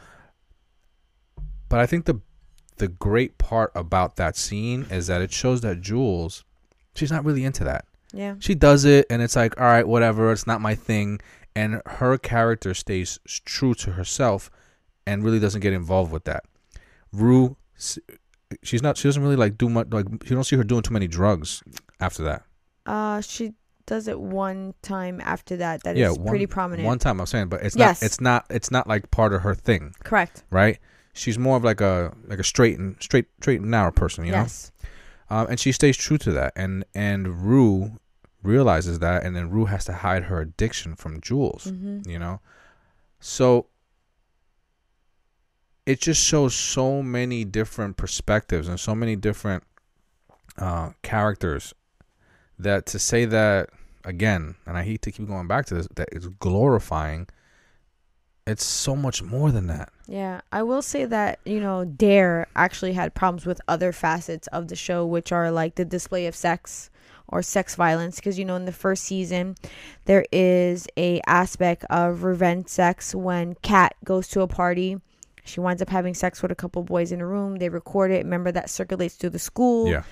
[1.70, 2.22] But I think the
[2.78, 6.44] the great part about that scene is that it shows that Jules
[6.96, 7.86] she's not really into that.
[8.16, 8.36] Yeah.
[8.40, 11.20] she does it and it's like all right whatever it's not my thing.
[11.56, 14.50] And her character stays true to herself
[15.06, 16.46] and really doesn't get involved with that
[17.14, 17.56] rue
[18.62, 20.94] she's not she doesn't really like do much like you don't see her doing too
[20.94, 21.64] many drugs
[22.00, 22.44] after that
[22.86, 23.54] Uh, she
[23.86, 26.86] does it one time after that that is yeah, one, pretty prominent.
[26.86, 28.02] One time I'm saying, but it's Yes.
[28.02, 28.06] not.
[28.06, 28.46] It's not.
[28.50, 30.44] It's not like part of her thing, Correct.
[30.50, 30.80] right?
[31.14, 34.32] She's more of like a like a straight and straight straight and narrow person, you
[34.32, 34.38] know.
[34.48, 34.72] yes.
[35.30, 38.00] Um, and she stays true to that, and and Rue
[38.42, 42.40] realizes that, and then Rue has to hide her addiction from Jules, hmm you know.
[43.20, 43.68] So
[45.86, 49.64] it just shows so many different perspectives and so many different
[50.58, 51.74] uh, characters
[52.60, 53.70] that to say that
[54.06, 57.28] again, and I hate to keep going back to this, that it's glorifying.
[58.46, 59.94] It's so much more than that.
[60.06, 64.68] Yeah, I will say that, you know, Dare actually had problems with other facets of
[64.68, 66.90] the show, which are like the display of sex
[67.30, 68.18] or sex violence.
[68.18, 69.56] Because, you know, in the first season,
[70.06, 75.00] there is a aspect of revenge sex when Kat goes to a party.
[75.44, 77.58] She winds up having sex with a couple boys in a room.
[77.58, 78.24] They record it.
[78.24, 79.90] Remember that circulates through the school.
[79.90, 80.04] Yeah.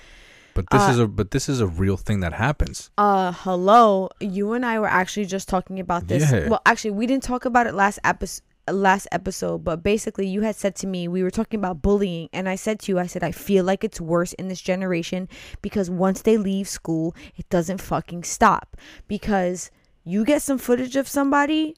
[0.54, 2.90] But this Uh, is a but this is a real thing that happens.
[2.98, 4.10] Uh, hello.
[4.20, 6.30] You and I were actually just talking about this.
[6.30, 6.48] Yeah.
[6.48, 8.42] Well, actually, we didn't talk about it last episode.
[8.70, 12.48] Last episode, but basically, you had said to me we were talking about bullying, and
[12.48, 15.28] I said to you, I said I feel like it's worse in this generation
[15.62, 18.76] because once they leave school, it doesn't fucking stop.
[19.08, 19.72] Because
[20.04, 21.74] you get some footage of somebody,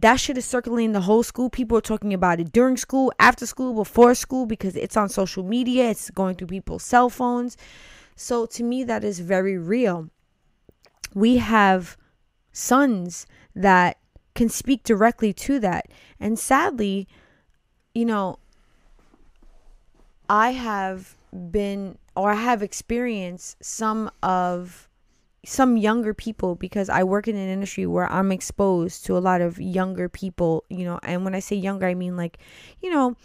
[0.00, 1.48] that shit is circulating the whole school.
[1.48, 5.42] People are talking about it during school, after school, before school, because it's on social
[5.42, 5.90] media.
[5.90, 7.56] It's going through people's cell phones.
[8.14, 10.10] So to me, that is very real.
[11.14, 11.96] We have
[12.52, 13.96] sons that
[14.34, 15.88] can speak directly to that.
[16.20, 17.08] And sadly,
[17.94, 18.38] you know,
[20.28, 24.85] I have been or I have experienced some of
[25.48, 29.40] some younger people because I work in an industry where I'm exposed to a lot
[29.40, 32.38] of younger people, you know, and when I say younger, I mean like,
[32.82, 33.16] you know,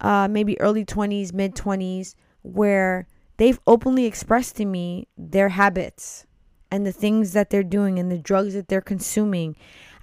[0.00, 3.06] uh, maybe early 20s, mid 20s, where
[3.38, 6.26] they've openly expressed to me their habits
[6.70, 9.56] and the things that they're doing and the drugs that they're consuming.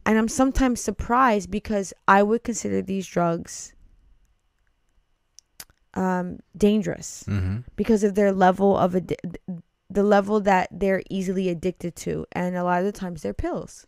[0.03, 3.75] And I'm sometimes surprised because I would consider these drugs
[5.93, 7.57] um, dangerous Mm-hmm.
[7.75, 9.37] because of their level of addi-
[9.93, 13.85] the level that they're easily addicted to and a lot of the times they're pills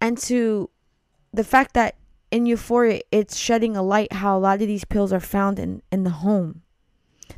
[0.00, 0.70] and to
[1.32, 1.96] the fact that
[2.30, 5.82] in euphoria it's shedding a light how a lot of these pills are found in
[5.90, 6.62] in the home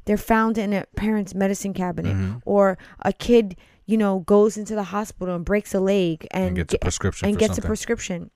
[0.04, 2.42] they're found in a parent's medicine cabinet Mhm.
[2.44, 6.56] or a kid you know goes into the hospital and breaks a leg and, And,
[6.56, 7.64] gets a prescription and gets something.
[7.64, 8.30] a prescription.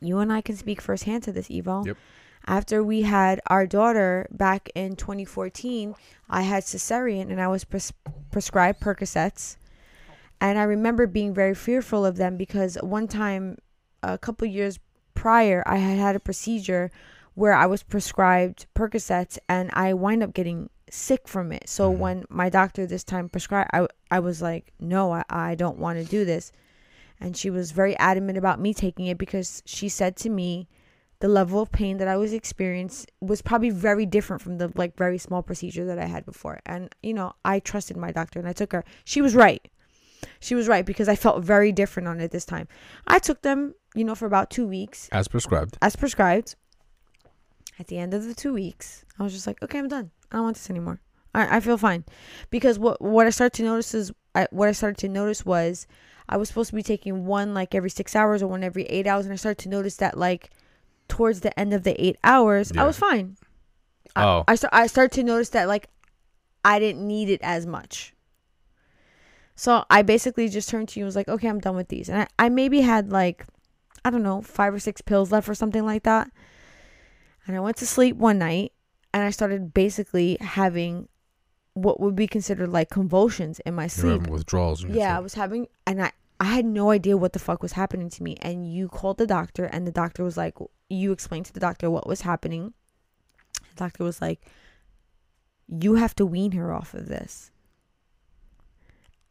[0.00, 1.84] You and I can speak firsthand to this, Evo.
[1.86, 1.96] Yep.
[2.48, 5.94] After we had our daughter back in 2014,
[6.30, 7.92] I had cesarean and I was pres-
[8.30, 9.56] prescribed Percocets.
[10.40, 13.58] And I remember being very fearful of them because one time,
[14.02, 14.78] a couple years
[15.14, 16.90] prior, I had had a procedure
[17.34, 21.68] where I was prescribed Percocets and I wind up getting sick from it.
[21.68, 21.98] So Mhm.
[21.98, 25.98] when my doctor this time prescribed, I, I was like, no, I, I don't want
[25.98, 26.52] to do this.
[27.18, 30.68] And she was very adamant about me taking it because she said to me,
[31.26, 34.96] the level of pain that I was experiencing was probably very different from the like
[34.96, 36.60] very small procedure that I had before.
[36.64, 38.84] And you know, I trusted my doctor and I took her.
[39.04, 39.60] She was right.
[40.38, 42.68] She was right because I felt very different on it this time.
[43.08, 45.76] I took them, you know, for about 2 weeks as prescribed.
[45.82, 46.54] as prescribed.
[47.80, 50.12] At the end of the 2 weeks, I was just like, "Okay, I'm done.
[50.30, 51.00] I don't want this anymore.
[51.34, 52.04] I I feel fine."
[52.50, 55.88] Because what what I started to notice is I, what I started to notice was
[56.28, 59.08] I was supposed to be taking one like every 6 hours or one every 8
[59.08, 60.50] hours and I started to notice that like
[61.08, 62.82] towards the end of the 8 hours, Yeah.
[62.82, 63.36] I was fine.
[64.14, 64.44] Oh.
[64.48, 65.88] I, start, I started to notice that like
[66.64, 68.14] I didn't need it as much.
[69.54, 72.08] So I basically just turned to you and was like, okay, I'm done with these.
[72.08, 73.46] And I, I maybe had like,
[74.04, 76.30] I don't know, five or six pills left or something like that.
[77.46, 78.72] And I went to sleep one night
[79.14, 81.08] and I started basically having
[81.74, 84.26] what would be considered like convulsions in my sleep.
[84.28, 84.84] withdrawals.
[84.84, 88.10] Yeah, I was having, and I, I had no idea what the fuck was happening
[88.10, 88.36] to me.
[88.42, 90.54] And you called the doctor, and the doctor was like,
[90.88, 92.72] you explained to the doctor what was happening.
[93.70, 94.40] The doctor was like,
[95.68, 97.50] you have to wean her off of this.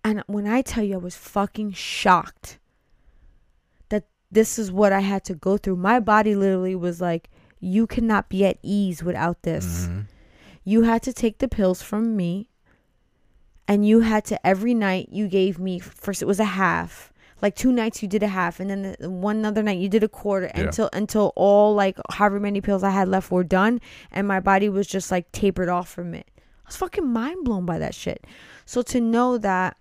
[0.03, 2.59] And when I tell you, I was fucking shocked
[3.89, 5.77] that this is what I had to go through.
[5.77, 7.29] My body literally was like,
[7.59, 10.05] you cannot be at ease without this Mhm.
[10.63, 12.49] you had to take the pills from me
[13.67, 17.11] and you had to every night you gave me first it was a half
[17.45, 20.03] like two nights you did a half and then the, one other night you did
[20.03, 20.61] a quarter Yeah.
[20.63, 23.73] until until all like however many pills i had left were done
[24.15, 27.65] and my body was just like tapered off from it i was fucking mind blown
[27.71, 28.19] by that shit
[28.65, 29.71] so to know that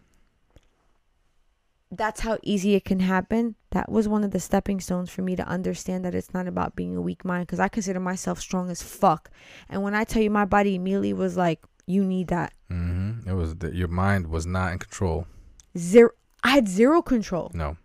[1.91, 5.37] that's how easy it can happen that was one of the stepping stones for me
[5.37, 8.69] to understand that it's not about being a weak mind because i consider myself strong
[8.71, 9.31] as fuck
[9.69, 12.51] and when I tell you my body immediately was like, You need that.
[12.71, 13.29] Mm-hmm.
[13.31, 15.27] It was that your mind was not in control.
[15.77, 16.11] Zero.
[16.45, 17.51] I had zero control.
[17.55, 17.77] No.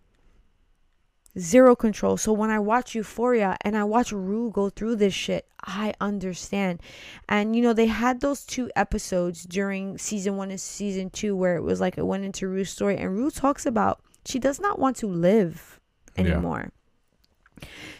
[1.38, 2.16] Zero control.
[2.16, 6.80] So when I watch Euphoria and I watch Rue go through this shit, I understand.
[7.28, 11.56] And you know, they had those two episodes during season one and season two where
[11.56, 14.78] it was like it went into Rue's story, and Rue talks about she does not
[14.78, 15.80] want to live
[16.16, 16.24] Yeah.
[16.24, 16.72] anymore.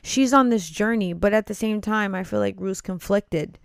[0.02, 3.58] She's on this journey, but at the same time, I feel like Rue's conflicted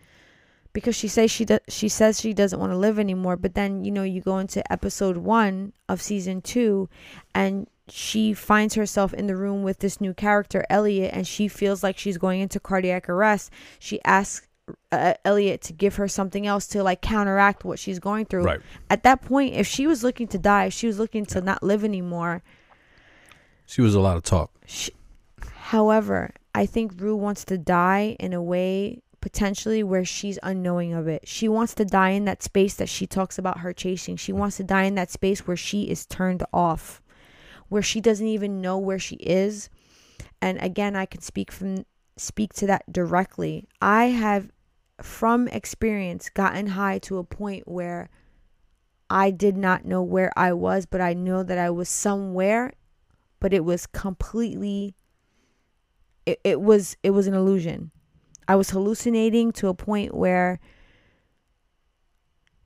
[0.75, 1.61] because she says she does.
[1.69, 4.69] She says she doesn't want to live anymore, but then you know you go into
[4.69, 6.89] episode one of season two,
[7.33, 11.81] and she finds herself in the room with this new character Elliot, and she feels
[11.81, 13.51] like she's going into cardiac arrest.
[13.79, 14.47] She asks
[14.91, 18.43] uh, Elliot to give her something else to like counteract what she's going through.
[18.43, 18.59] Right.
[18.89, 21.63] At that point, if she was looking to die, if she was looking to not
[21.63, 22.43] live anymore.
[23.65, 24.51] She was a lot of talk.
[24.65, 24.91] She,
[25.53, 31.07] however, I think Rue wants to die in a way potentially where she's unknowing of
[31.07, 31.27] it.
[31.27, 34.17] She wants to die in that space that she talks about her chasing.
[34.17, 37.01] She wants to die in that space where she is turned off,
[37.67, 39.71] where she doesn't even know where she is.
[40.43, 41.85] And again, I can speak from
[42.17, 43.67] speak to that directly.
[43.81, 44.51] I have
[45.01, 48.11] from experience gotten high to a point where
[49.09, 52.73] I did not know where I was, but I know that I was somewhere,
[53.39, 54.93] but it was completely
[56.27, 57.89] it, it was it was an illusion.
[58.47, 60.59] I was hallucinating to a point where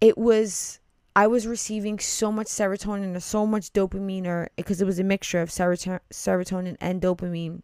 [0.02, 0.80] it was
[1.16, 5.04] I was receiving so much serotonin or so much dopamine or because it was a
[5.04, 7.62] mixture of seroto- serotonin and dopamine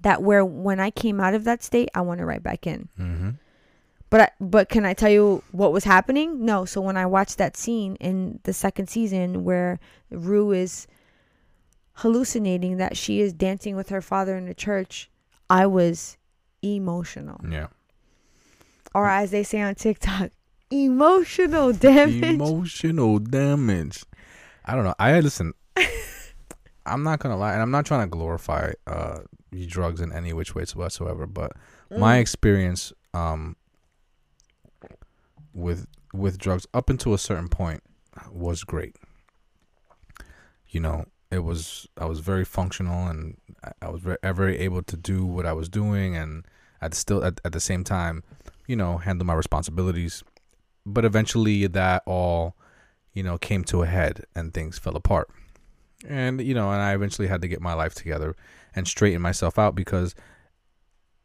[0.00, 2.88] that where when I came out of that state I went right back in.
[2.98, 3.30] Mm-hmm.
[4.10, 6.44] But I, but can I tell you what was happening?
[6.44, 6.66] No.
[6.66, 9.80] So when I watched that scene in the second season where
[10.10, 10.86] Rue is
[11.94, 15.10] hallucinating that she is dancing with her father in the church,
[15.48, 16.18] I was
[16.62, 17.40] emotional.
[17.48, 17.68] Yeah.
[18.94, 20.30] Or as they say on TikTok,
[20.70, 22.22] emotional damage.
[22.22, 24.04] Emotional damage.
[24.64, 24.94] I don't know.
[24.98, 25.52] I listen.
[26.86, 29.20] I'm not gonna lie, and I'm not trying to glorify uh
[29.66, 31.26] drugs in any which ways whatsoever.
[31.26, 31.52] But
[31.90, 32.20] my Mm.
[32.20, 33.56] experience um
[35.54, 37.82] with with drugs up until a certain point
[38.30, 38.96] was great.
[40.68, 43.36] You know, it was I was very functional and
[43.80, 46.44] I- was very, very able to do what I was doing and
[46.80, 48.22] at still at, at the same time,
[48.66, 50.22] you know, handle my responsibilities.
[50.84, 52.56] But eventually that all,
[53.14, 55.28] you know, came to a head and things fell apart.
[56.06, 58.36] And you know, and I eventually had to get my life together
[58.74, 60.14] and straighten myself out because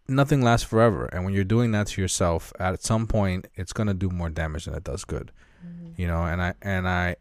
[0.07, 1.07] nothing lasts forever.
[1.07, 4.65] And when you're doing that to yourself, at some point, it's gonna do more damage
[4.65, 5.31] than it does good.
[5.65, 6.01] Mm-hmm.
[6.01, 7.17] You know, and I and I,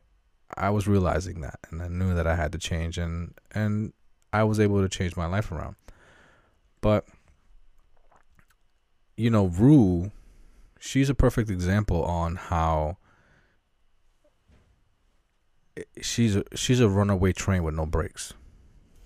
[0.54, 3.92] I was realizing that, and I knew that I had to change, and and
[4.32, 5.76] I was able to change my life around.
[6.80, 7.06] But
[9.16, 10.12] you know, Rue,
[10.78, 12.98] she's a perfect example on how
[16.00, 18.32] she's a she's a runaway train with no brakes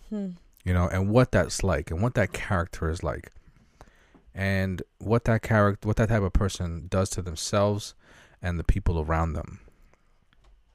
[0.08, 0.30] Hmm.
[0.64, 3.30] you know, and what that's like, and what that character is like,
[4.34, 7.94] and what that character, what that type of person does to themselves
[8.42, 9.60] and the people around them.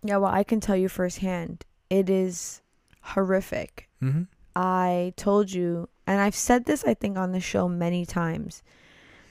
[0.08, 2.62] Yeah, well, I can tell you firsthand, it is
[3.02, 3.90] horrific.
[4.02, 4.24] Mm-hmm.
[4.56, 8.62] I told you, and I've said this, I think, on the show many times.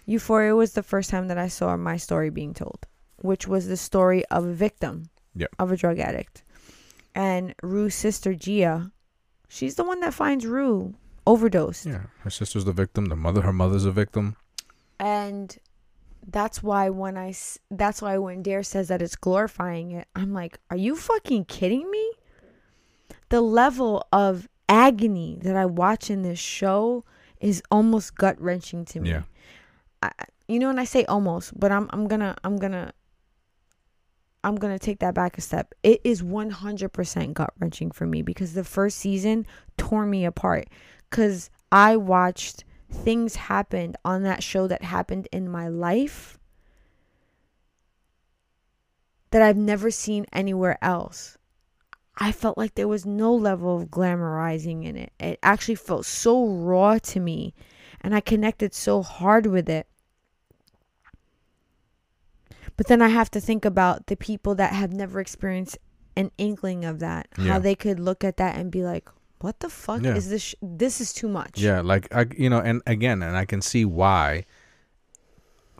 [0.06, 2.86] Euphoria was the first time that I saw my story being told,
[3.22, 5.50] which was the story of a victim Yep.
[5.58, 6.42] of a drug addict.
[7.14, 8.90] And Rue's sister, Gia,
[9.48, 10.94] she's the one that finds Rue
[11.26, 11.86] overdosed.
[11.86, 13.06] Yeah, her sister's the victim.
[13.06, 14.36] The mother, her mother's a victim.
[14.98, 15.56] And
[16.26, 17.34] that's why when I
[17.70, 21.90] that's why when Dare says that it's glorifying it, I'm like, are you fucking kidding
[21.90, 22.12] me?
[23.28, 27.04] The level of agony that I watch in this show
[27.40, 29.10] is almost gut wrenching to me.
[29.10, 29.22] Yeah,
[30.02, 30.10] I,
[30.48, 32.92] you know, and I say almost, but I'm I'm gonna I'm gonna
[34.42, 35.74] I'm gonna take that back a step.
[35.82, 39.46] It is 100% gut wrenching for me because the first season
[39.76, 40.68] tore me apart.
[41.10, 42.64] Cause I watched
[42.94, 46.38] things happened on that show that happened in my life
[49.30, 51.36] that I've never seen anywhere else.
[52.16, 55.12] I felt like there was no level of glamorizing in it.
[55.18, 57.54] It actually felt so raw to me,
[58.00, 59.88] and I connected so hard with it.
[62.76, 65.78] But then I have to think about the people that have never experienced
[66.16, 67.44] an inkling of that, Yeah.
[67.44, 69.08] how they could look at that and be like,
[69.44, 70.16] "What the fuck Yeah.
[70.20, 70.42] is this?
[70.48, 71.80] Sh- this is too much." yeah.
[71.92, 74.44] Like I, you know, and again, and I can see why.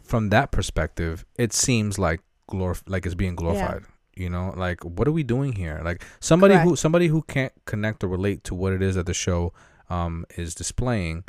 [0.03, 3.83] From that perspective, it seems like glorif- like it's being glorified.
[4.15, 5.81] You know, like what are we doing here?
[5.83, 9.15] Like somebody who somebody who can't connect or relate to what it is that the
[9.15, 9.53] show
[9.91, 11.25] um is displaying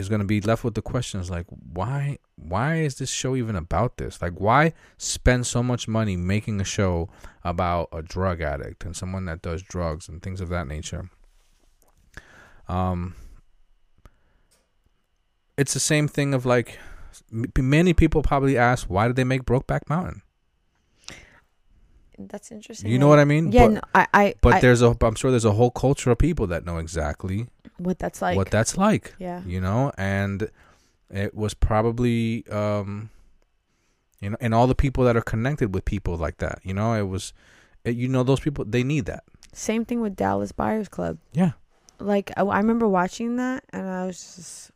[0.00, 1.46] is going to be left with the questions like
[1.80, 4.20] why why is this show even about this?
[4.22, 7.10] Like, why spend so much money making a show
[7.44, 11.10] about a drug addict and someone that does drugs and things of that nature?
[12.70, 13.14] Um,
[15.56, 16.78] it's the same thing of like
[17.32, 20.22] m- many people probably ask, why did they make Brokeback Mountain?
[22.18, 22.90] That's interesting.
[22.90, 23.50] You know what I mean?
[23.50, 26.10] Yeah, But, no, I, I, but I- there's a, I'm sure there's a whole culture
[26.10, 27.46] of people that know exactly
[27.78, 28.36] what that's like.
[28.36, 29.14] what that's like.
[29.18, 29.42] yeah.
[29.46, 30.50] you know and
[31.10, 33.08] it was probably um
[34.20, 36.92] you know and all the people that are connected with people like that you know
[36.92, 37.32] it was
[37.84, 41.16] it, you know those people they need that Same thing with Dallas Buyers Club.
[41.32, 41.52] yeah
[42.00, 44.70] Like I, I remember watching that, and I was just,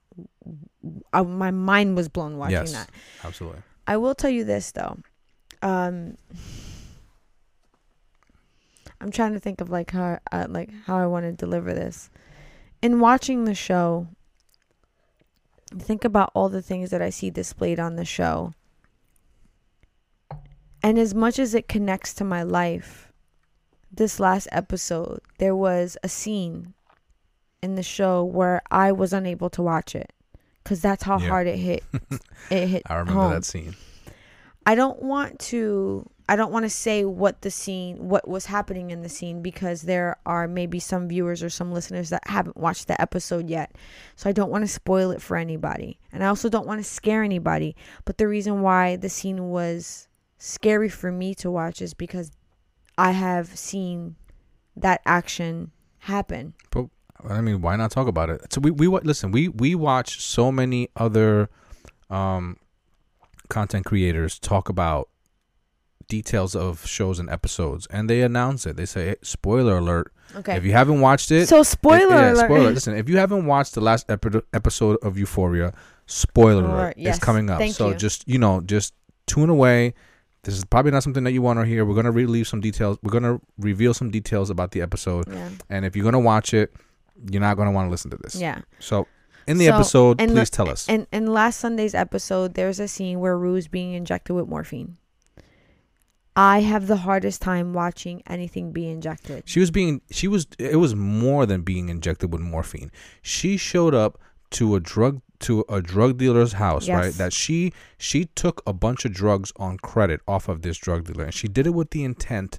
[1.12, 2.90] I, my mind was blown watching yes that.
[3.24, 4.98] absolutely I will tell you this though.
[5.62, 6.16] Um
[9.00, 12.10] I'm trying to think of like how uh, like how I want to deliver this.
[12.80, 14.06] In watching the show,
[15.78, 18.52] think about all the things that I see displayed on the show.
[20.82, 23.10] And as much as it connects to my life,
[23.90, 26.74] this last episode, there was a scene
[27.64, 30.12] in the show where I was unable to watch it
[30.64, 31.28] cuz that's how Yeah.
[31.28, 31.82] hard it hit.
[32.50, 33.32] it hit i remember home.
[33.32, 33.74] that scene
[34.66, 38.90] I don't want to I don't want to say what the scene what was happening
[38.90, 42.86] in the scene because there are maybe some viewers or some listeners that haven't watched
[42.88, 43.76] the episode yet.
[44.16, 45.98] So I don't want to spoil it for anybody.
[46.12, 47.76] And I also don't want to scare anybody.
[48.06, 50.08] But the reason why the scene was
[50.38, 52.30] scary for me to watch is because
[52.96, 54.16] I have seen
[54.76, 56.54] that action happen.
[56.70, 56.86] but
[57.28, 60.50] i mean why not talk about it so we we listen we we watch so
[60.52, 61.48] many other
[62.10, 62.56] um
[63.48, 65.08] content creators talk about
[66.08, 70.56] details of shows and episodes and they announce it they say "Hey, spoiler alert Okay.
[70.56, 72.44] if you haven't watched it so spoiler yeah, alert.
[72.46, 72.70] Spoiler.
[72.78, 75.72] Listen, if you haven't watched the last epi- episode of Euphoria,
[76.06, 77.16] spoiler Alert, alert, yes.
[77.16, 77.58] it's coming up.
[77.58, 77.94] Thank so you.
[77.94, 78.94] just you know, just
[79.26, 79.94] tune away.
[80.42, 81.84] This is probably not something that you want to hear.
[81.84, 82.98] We're gonna relieve some details.
[83.02, 85.50] We're gonna reveal some details about the episode, yeah.
[85.70, 86.72] and if you're gonna watch it,
[87.30, 88.34] you're not gonna want to listen to this.
[88.36, 88.60] Yeah.
[88.80, 89.06] So
[89.46, 90.88] in the So, episode, and please the- tell us.
[90.88, 94.96] And in last Sunday's episode, there's a scene where Rue's being injected with morphine.
[96.36, 99.44] I have the hardest time watching anything be injected.
[99.46, 100.00] She was being.
[100.10, 100.46] She was.
[100.58, 102.90] It was more than being injected with morphine.
[103.22, 104.18] She showed up
[104.50, 106.96] to a drug to a drug dealer's house, Yes.
[107.04, 107.14] right?
[107.14, 111.24] That she she took a bunch of drugs on credit off of this drug dealer,
[111.24, 112.58] and she did it with the intent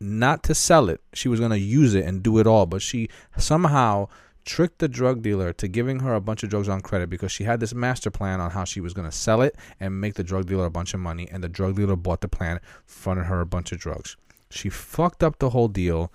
[0.00, 1.00] not to sell it.
[1.12, 4.08] She was gonna use it and do it all, but she somehow
[4.44, 7.44] tricked the drug dealer to giving her a bunch of drugs on credit because she
[7.44, 10.46] had this master plan on how she was gonna sell it and make the drug
[10.46, 13.46] dealer a bunch of money, and the drug dealer bought the plan, fronted her a
[13.46, 14.16] bunch of drugs.
[14.50, 16.12] She fucked up the whole deal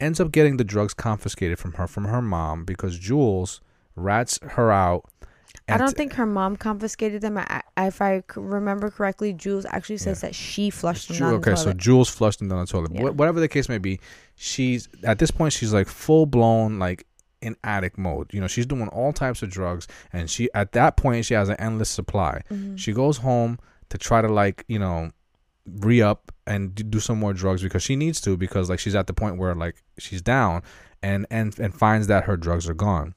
[0.00, 3.60] ends up getting the drugs confiscated from her from her mom because Jules
[3.94, 5.04] rats her out.
[5.68, 7.38] I don't think her mom confiscated them.
[7.38, 11.34] I, I- if I remember correctly, Jules actually says that she flushed them Ju- down
[11.34, 11.72] okay, the so.
[11.72, 12.92] Jules flushed them down the toilet.
[12.94, 13.02] Yeah.
[13.08, 14.00] Wh- Whatever the case may be,
[14.36, 17.06] she's at this point she's like full blown like
[17.40, 18.32] in addict mode.
[18.34, 21.48] You know, she's doing all types of drugs, and she at that point she has
[21.48, 22.42] an endless supply.
[22.50, 22.78] Mhm.
[22.78, 25.10] She goes home to try to like you know
[25.66, 29.06] re up and do some more drugs because she needs to because like she's at
[29.06, 30.62] the point where like she's down
[31.02, 33.14] and and and finds that her drugs are gone.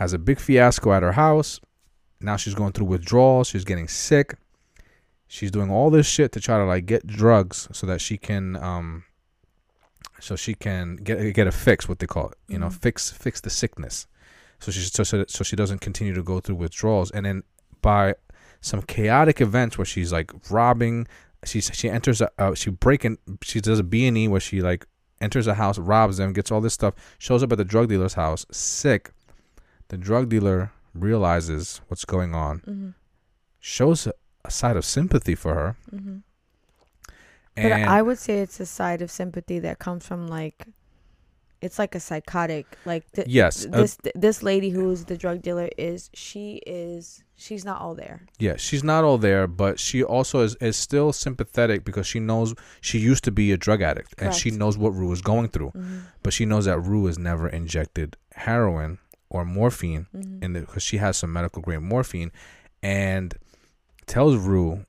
[0.00, 1.60] Has a big fiasco at her house.
[2.20, 3.48] Now she's going through withdrawals.
[3.48, 4.34] She's getting sick.
[5.28, 8.56] She's doing all this shit to try to like get drugs so that she can
[8.56, 9.04] um
[10.18, 12.80] so she can get get a fix what they call it you know Mhm.
[12.82, 14.06] fix fix the sickness
[14.58, 17.42] so she so, so so she doesn't continue to go through withdrawals and then
[17.80, 18.14] by
[18.60, 21.06] some chaotic events where she's like robbing
[21.44, 24.84] she she enters a uh, she breaking she does a B&E where she like
[25.20, 28.14] enters a house robs them gets all this stuff shows up at the drug dealer's
[28.14, 29.12] house sick
[29.90, 32.94] the drug dealer realizes what's going on Mhm.
[33.60, 34.12] shows a,
[34.44, 36.22] a side of sympathy for her Mhm.
[37.56, 40.58] and But I would say it's a side of sympathy that comes from like,
[41.60, 42.66] it's like a psychotic.
[42.86, 47.64] Like th- yes uh, this this lady who's the drug dealer is she is she's
[47.70, 48.18] not all there.
[48.38, 52.54] Yeah, she's not all there, but she also is, is still sympathetic because she knows
[52.80, 55.72] she used to be a drug addict and she knows what Rue is going through.
[55.76, 56.00] Mhm.
[56.22, 58.16] But she knows that Rue has never injected
[58.46, 58.98] heroin
[59.30, 60.44] or morphine Mhm.
[60.44, 62.30] in because she has some medical grade morphine
[62.82, 63.34] and
[64.06, 64.84] tells Rue,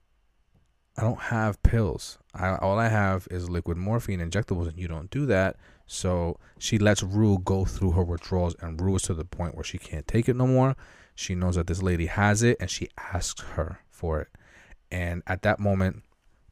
[0.97, 2.17] I don't have pills.
[2.33, 5.55] I, all I have is liquid morphine injectables, and you don't do that.
[5.85, 9.63] So she lets Rue go through her withdrawals, and Rue is to the point where
[9.63, 10.75] she can't take it no more.
[11.15, 14.29] She knows that this lady has it, and she asks her for it.
[14.91, 16.03] And at that moment,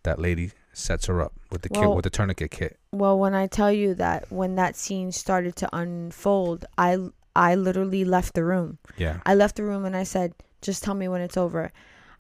[0.04, 2.80] that lady sets her up with the kit, with the tourniquet kit.
[2.92, 6.98] Well, when I tell you that when that scene started to unfold, I
[7.36, 8.78] I literally left the room.
[8.98, 11.72] Yeah, I left the room and I said, Just tell me when it's over.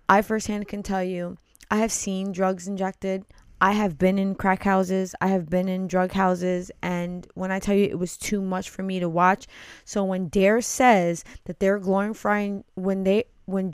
[0.07, 1.37] I firsthand can tell you,
[1.69, 3.25] I have seen drugs injected.
[3.61, 5.13] I have been in crack houses.
[5.19, 6.71] I have been in drug houses.
[6.81, 9.47] And when I tell you it was too much for me to watch.
[9.83, 13.73] So when Dare says that they're glorifying, when they, when,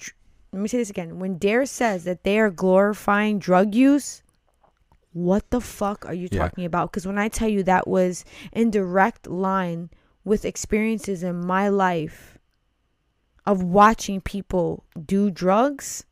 [0.52, 1.20] let me say this again.
[1.20, 4.24] When Dare says that they are glorifying drug use,
[5.14, 6.40] what the fuck are you Yeah.
[6.40, 6.92] talking about?
[6.92, 9.90] Because when I tell you that was in direct line
[10.26, 12.38] with experiences in my life
[13.46, 16.04] of watching people do drugs,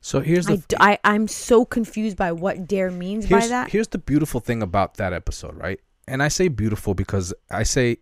[0.00, 3.70] So here's the I, d- I, I'm so confused by what dare means by that.
[3.70, 5.80] here's the beautiful thing about that episode, right?
[6.08, 7.98] And I say beautiful because I say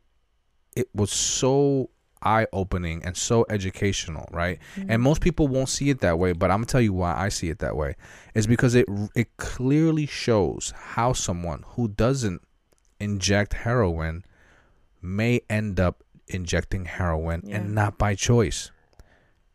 [0.75, 1.91] it was so
[2.23, 4.59] eye opening and so educational, right?
[4.77, 4.91] Mm-hmm.
[4.91, 7.29] And most people won't see it that way, but I'm gonna tell you why I
[7.29, 7.97] see it that way.
[8.35, 12.41] Is because it it clearly shows how someone who doesn't
[12.99, 14.25] inject heroin
[15.03, 17.57] may end up injecting heroin Yeah.
[17.59, 18.71] and not by choice.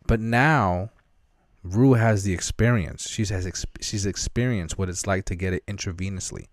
[0.07, 0.91] But now
[1.63, 3.09] Rue has the experience.
[3.09, 6.45] She's has ex- she's experienced what it's like to get it intravenously.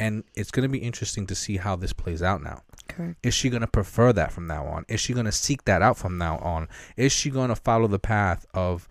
[0.00, 2.62] And it's going to be interesting to see how this plays out now.
[2.88, 3.18] Correct.
[3.22, 4.84] Is she going to prefer that from now on?
[4.88, 6.68] Is she going to seek that out from now on?
[6.96, 8.88] Is she going to follow the path of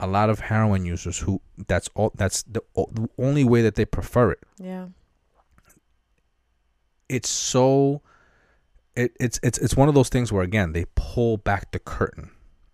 [0.00, 3.74] a lot of heroin users who that's all that's the, o- the only way that
[3.74, 4.40] they prefer it?
[4.58, 4.86] Yeah.
[7.08, 8.02] It's so
[8.98, 12.30] it, it's it's it's one of those things where again they pull back the curtain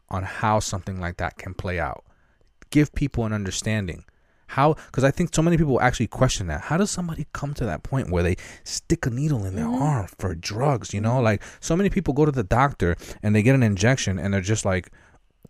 [0.09, 2.05] on how something like that can play out.
[2.71, 4.05] Give people an understanding.
[4.49, 6.63] How because I think so many people actually question that.
[6.63, 9.81] How does somebody come to that point where they stick a needle in their Mhm.
[9.81, 10.93] arm for drugs?
[10.95, 14.19] You know, like so many people go to the doctor and they get an injection
[14.19, 14.91] and they're just like,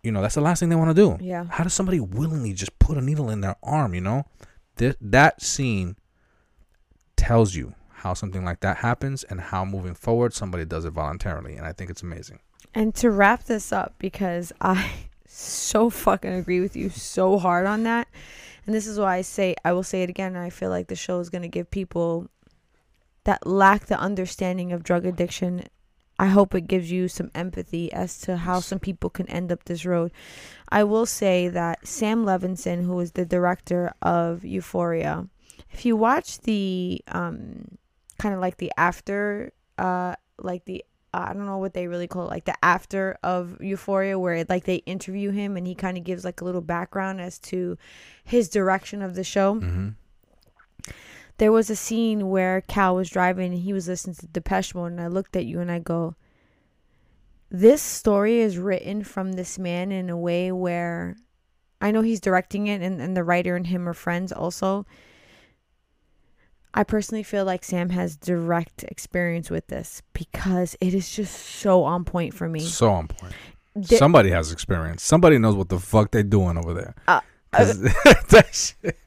[0.03, 1.23] you know, that's the last thing they want to do.
[1.23, 1.45] Yeah.
[1.49, 3.93] How does somebody willingly just put a needle in their arm?
[3.93, 4.23] You know,
[4.77, 5.95] Th- that scene
[7.15, 11.55] tells you how something like that happens and how moving forward somebody does it voluntarily,
[11.55, 12.39] and I think it's amazing.
[12.73, 14.89] And to wrap this up, because I
[15.27, 18.07] so fucking agree with you so hard on that.
[18.65, 20.35] And this is why I say, I will say it again.
[20.35, 22.29] and I feel like the show is going to give people
[23.25, 25.65] that lack the understanding of drug addiction.
[26.17, 29.65] I hope it gives you some empathy as to how some people can end up
[29.65, 30.11] this road.
[30.69, 35.27] I will say that Sam Levinson, who is the director of Euphoria,
[35.71, 37.77] if you watch the um,
[38.19, 40.83] kind of like the after, uh, like the
[41.15, 44.33] uh, I don't know what they really call it, like the after of Euphoria, where
[44.33, 47.39] it, like they interview him and he kind of gives like a little background as
[47.39, 47.77] to
[48.25, 49.55] his direction of the show.
[49.55, 49.89] Mm-hmm.
[51.37, 54.91] There was a scene where Cal was driving and he was listening to Depeche Mode,
[54.91, 56.15] and I looked at you and I go,
[57.49, 61.15] "This story is written from this man in a way where
[61.79, 64.85] I know he's directing it, and, and the writer and him are friends also."
[66.75, 71.83] I personally feel like Sam has direct experience with this because it is just so
[71.83, 72.59] on point for me.
[72.59, 73.33] So on point.
[73.81, 75.01] Somebody has experience.
[75.01, 76.95] Somebody knows what the fuck they're doing over there.
[77.07, 77.21] Uh,
[78.51, 78.97] shit-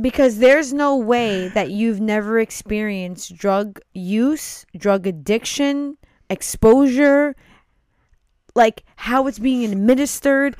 [0.00, 5.98] because there's no way that you've never experienced drug use, drug addiction,
[6.30, 7.36] exposure,
[8.54, 10.56] like how it's being administered,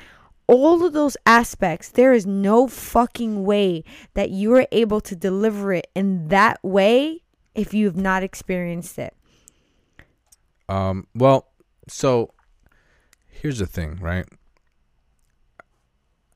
[0.49, 1.91] all of those aspects.
[1.91, 3.85] There is no fucking way
[4.15, 7.23] that you are able to deliver it in that way
[7.55, 9.15] if you have not experienced it.
[10.69, 11.49] Um, well,
[11.87, 12.35] so
[13.29, 14.27] here's the thing, right?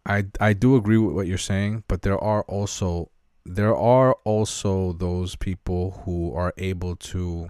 [0.05, 3.11] I I do agree with what you're saying, but there are also
[3.45, 7.49] there are also those people who are able to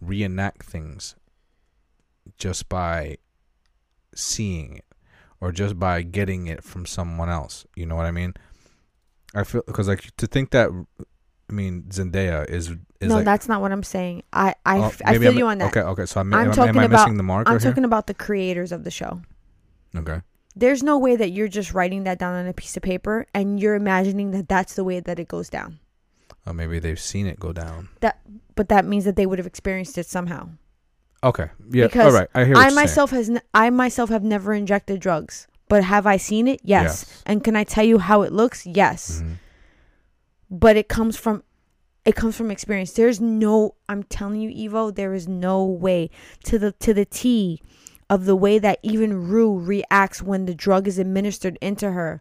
[0.00, 1.16] reenact things
[2.38, 3.18] just by
[4.14, 4.91] seeing it
[5.42, 7.66] or just by getting it from someone else.
[7.74, 8.32] You know what I mean?
[9.34, 10.70] I feel because like to think that
[11.50, 12.70] I mean Zendaya is
[13.00, 14.22] is no, like, that's not what I'm saying.
[14.32, 15.70] I I, Oh, I feel I'm- you on that.
[15.70, 16.06] Okay, okay.
[16.06, 17.84] So I'm, I'm am, talking am I about- missing the mark I'm right here?
[17.84, 19.20] about the creators of the show.
[19.96, 20.20] Okay.
[20.54, 23.58] there's no way that you're just writing that down on a piece of paper and
[23.60, 25.78] you're imagining that that's the way that it goes down.
[26.46, 27.88] Or maybe they've seen it go down.
[28.00, 28.20] That,
[28.54, 30.48] But that means that they would have experienced it somehow.
[31.24, 31.48] Okay.
[31.70, 31.86] Yeah.
[31.86, 32.28] Because all right.
[32.34, 32.54] I hear.
[32.54, 36.48] What I myself has n- I myself have never injected drugs, but have I seen
[36.48, 36.60] it?
[36.64, 37.22] Yes.
[37.26, 38.66] And can I tell you how it looks?
[38.66, 39.02] Yes.
[39.18, 39.38] saying.
[40.50, 41.42] But it comes from
[42.04, 42.92] it comes from experience.
[42.92, 46.10] There's no I'm telling you Evo, there is no way
[46.44, 47.62] to the to the T
[48.10, 52.20] of the way that even Rue reacts when the drug is administered into her.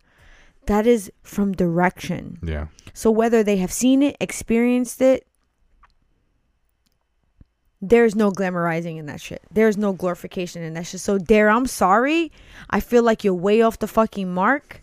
[0.68, 2.38] That is from direction.
[2.43, 2.68] Yeah.
[2.93, 5.26] So whether they have seen it, experienced it,
[7.82, 9.42] there's no glamorizing in that shit.
[9.52, 11.02] There's no glorification in that shit.
[11.02, 12.32] So D.A.R.E., I'm sorry.
[12.70, 14.82] I feel like you're way off the fucking mark.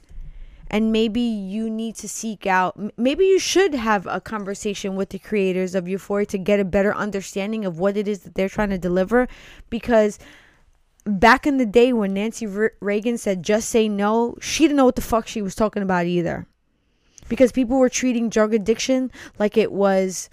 [0.70, 5.18] And maybe you need to seek out maybe you should have a conversation with the
[5.18, 8.68] creators of Euphoria to get a better understanding of what it is that they're trying
[8.68, 9.28] to deliver
[9.70, 10.18] because
[11.07, 14.84] back in the day when Nancy Re- Reagan said just say no, she didn't know
[14.84, 16.46] what the fuck she was talking about either.
[17.30, 20.28] Because people were treating drug addiction like it was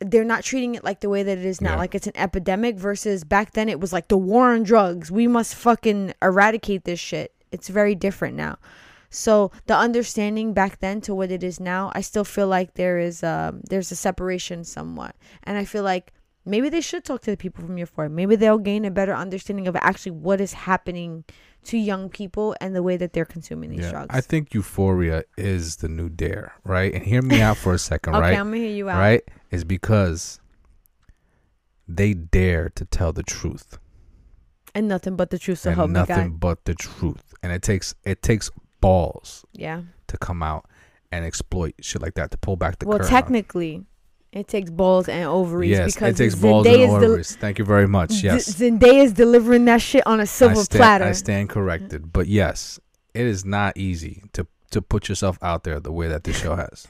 [0.00, 1.78] they're not treating it like the way that it is now, Yeah.
[1.78, 5.10] like it's an epidemic versus back then it was like the war on drugs.
[5.10, 7.32] We must fucking eradicate this shit.
[7.50, 8.58] It's very different now.
[9.08, 12.98] So the understanding back then to what it is now, I still feel like there
[12.98, 15.16] is um there's a separation somewhat.
[15.44, 16.12] And I feel like
[16.44, 18.10] maybe they should talk to the people from your Euphoria.
[18.10, 21.24] Maybe they'll gain a better understanding of actually what is happening
[21.64, 24.06] to young people and the way that they're consuming these Yeah, drugs.
[24.10, 26.94] I think Euphoria is the new D.A.R.E., right?
[26.94, 28.30] And hear me out for a second, okay, right?
[28.32, 28.98] Okay, I'm gonna hear you out.
[28.98, 29.24] Right?
[29.50, 30.40] Is because
[31.88, 33.78] they dare to tell the truth
[34.74, 36.40] And nothing but the truth so and help me nothing God.
[36.40, 39.82] but the truth, and it takes it takes balls Yeah.
[40.08, 40.66] to come out
[41.12, 43.10] and exploit shit like that to pull back the well, curtain.
[43.14, 43.84] technically,
[44.32, 47.36] it takes balls and ovaries yes, because it takes balls and Zendaya's del- ovaries.
[47.36, 48.10] Thank you very much.
[48.10, 51.04] Z- Yes, Zendaya's delivering that shit on a silver stand, platter.
[51.04, 52.78] I stand corrected, but yes,
[53.14, 56.56] it is not easy to to put yourself out there the way that this show
[56.56, 56.88] has.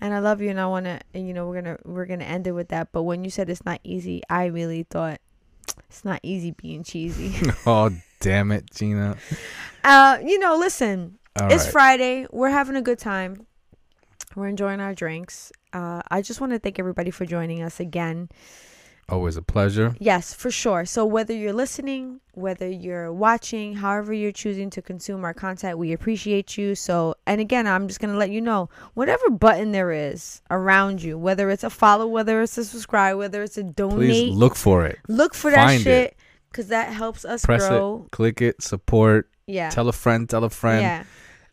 [0.00, 2.46] And I love you, and I wanna, and you know, we're gonna we're gonna end
[2.46, 2.92] it with that.
[2.92, 5.20] But when you said it's not easy, I really thought
[5.88, 7.34] it's not easy being cheesy.
[7.66, 7.90] oh
[8.20, 9.16] damn it, Jeanna!
[9.84, 11.72] uh, you know, listen, All it's right.
[11.72, 12.26] Friday.
[12.30, 13.46] We're having a good time.
[14.36, 15.52] We're enjoying our drinks.
[15.72, 18.28] Uh, I just want to thank everybody for joining us again.
[19.10, 19.94] Always a pleasure.
[19.98, 20.84] Yes, for sure.
[20.84, 25.92] So whether you're listening, whether you're watching, however you're choosing to consume our content, we
[25.94, 26.74] appreciate you.
[26.74, 31.02] So, and again, I'm just going to let you know whatever button there is around
[31.02, 34.54] you, whether it's a follow, whether it's a subscribe, whether it's a donate, Please look
[34.54, 34.98] for it.
[35.08, 36.14] look for that find shit
[36.52, 38.02] cuz that helps us Press grow.
[38.04, 39.70] it, click it, support, Yeah.
[39.70, 40.82] tell a friend, tell a friend.
[40.82, 41.04] Yeah.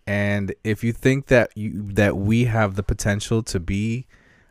[0.05, 4.07] And if you think that you that we have the potential to be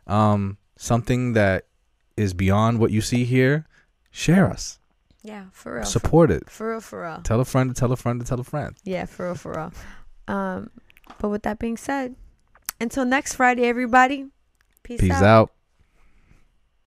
[0.07, 1.65] um something that
[2.17, 3.65] is beyond what you see here,
[4.11, 4.79] share us.
[5.23, 5.83] Yeah, for real.
[5.83, 6.49] Support it.
[6.49, 7.21] For real, for real.
[7.23, 8.75] Tell a friend to tell a friend to tell a friend.
[8.83, 9.73] Yeah, for real, for real.
[10.27, 10.69] Um,
[11.19, 12.15] but with that being said,
[12.79, 14.27] until next Friday, everybody.
[14.83, 15.23] Peace, Peace out.
[15.23, 15.51] out.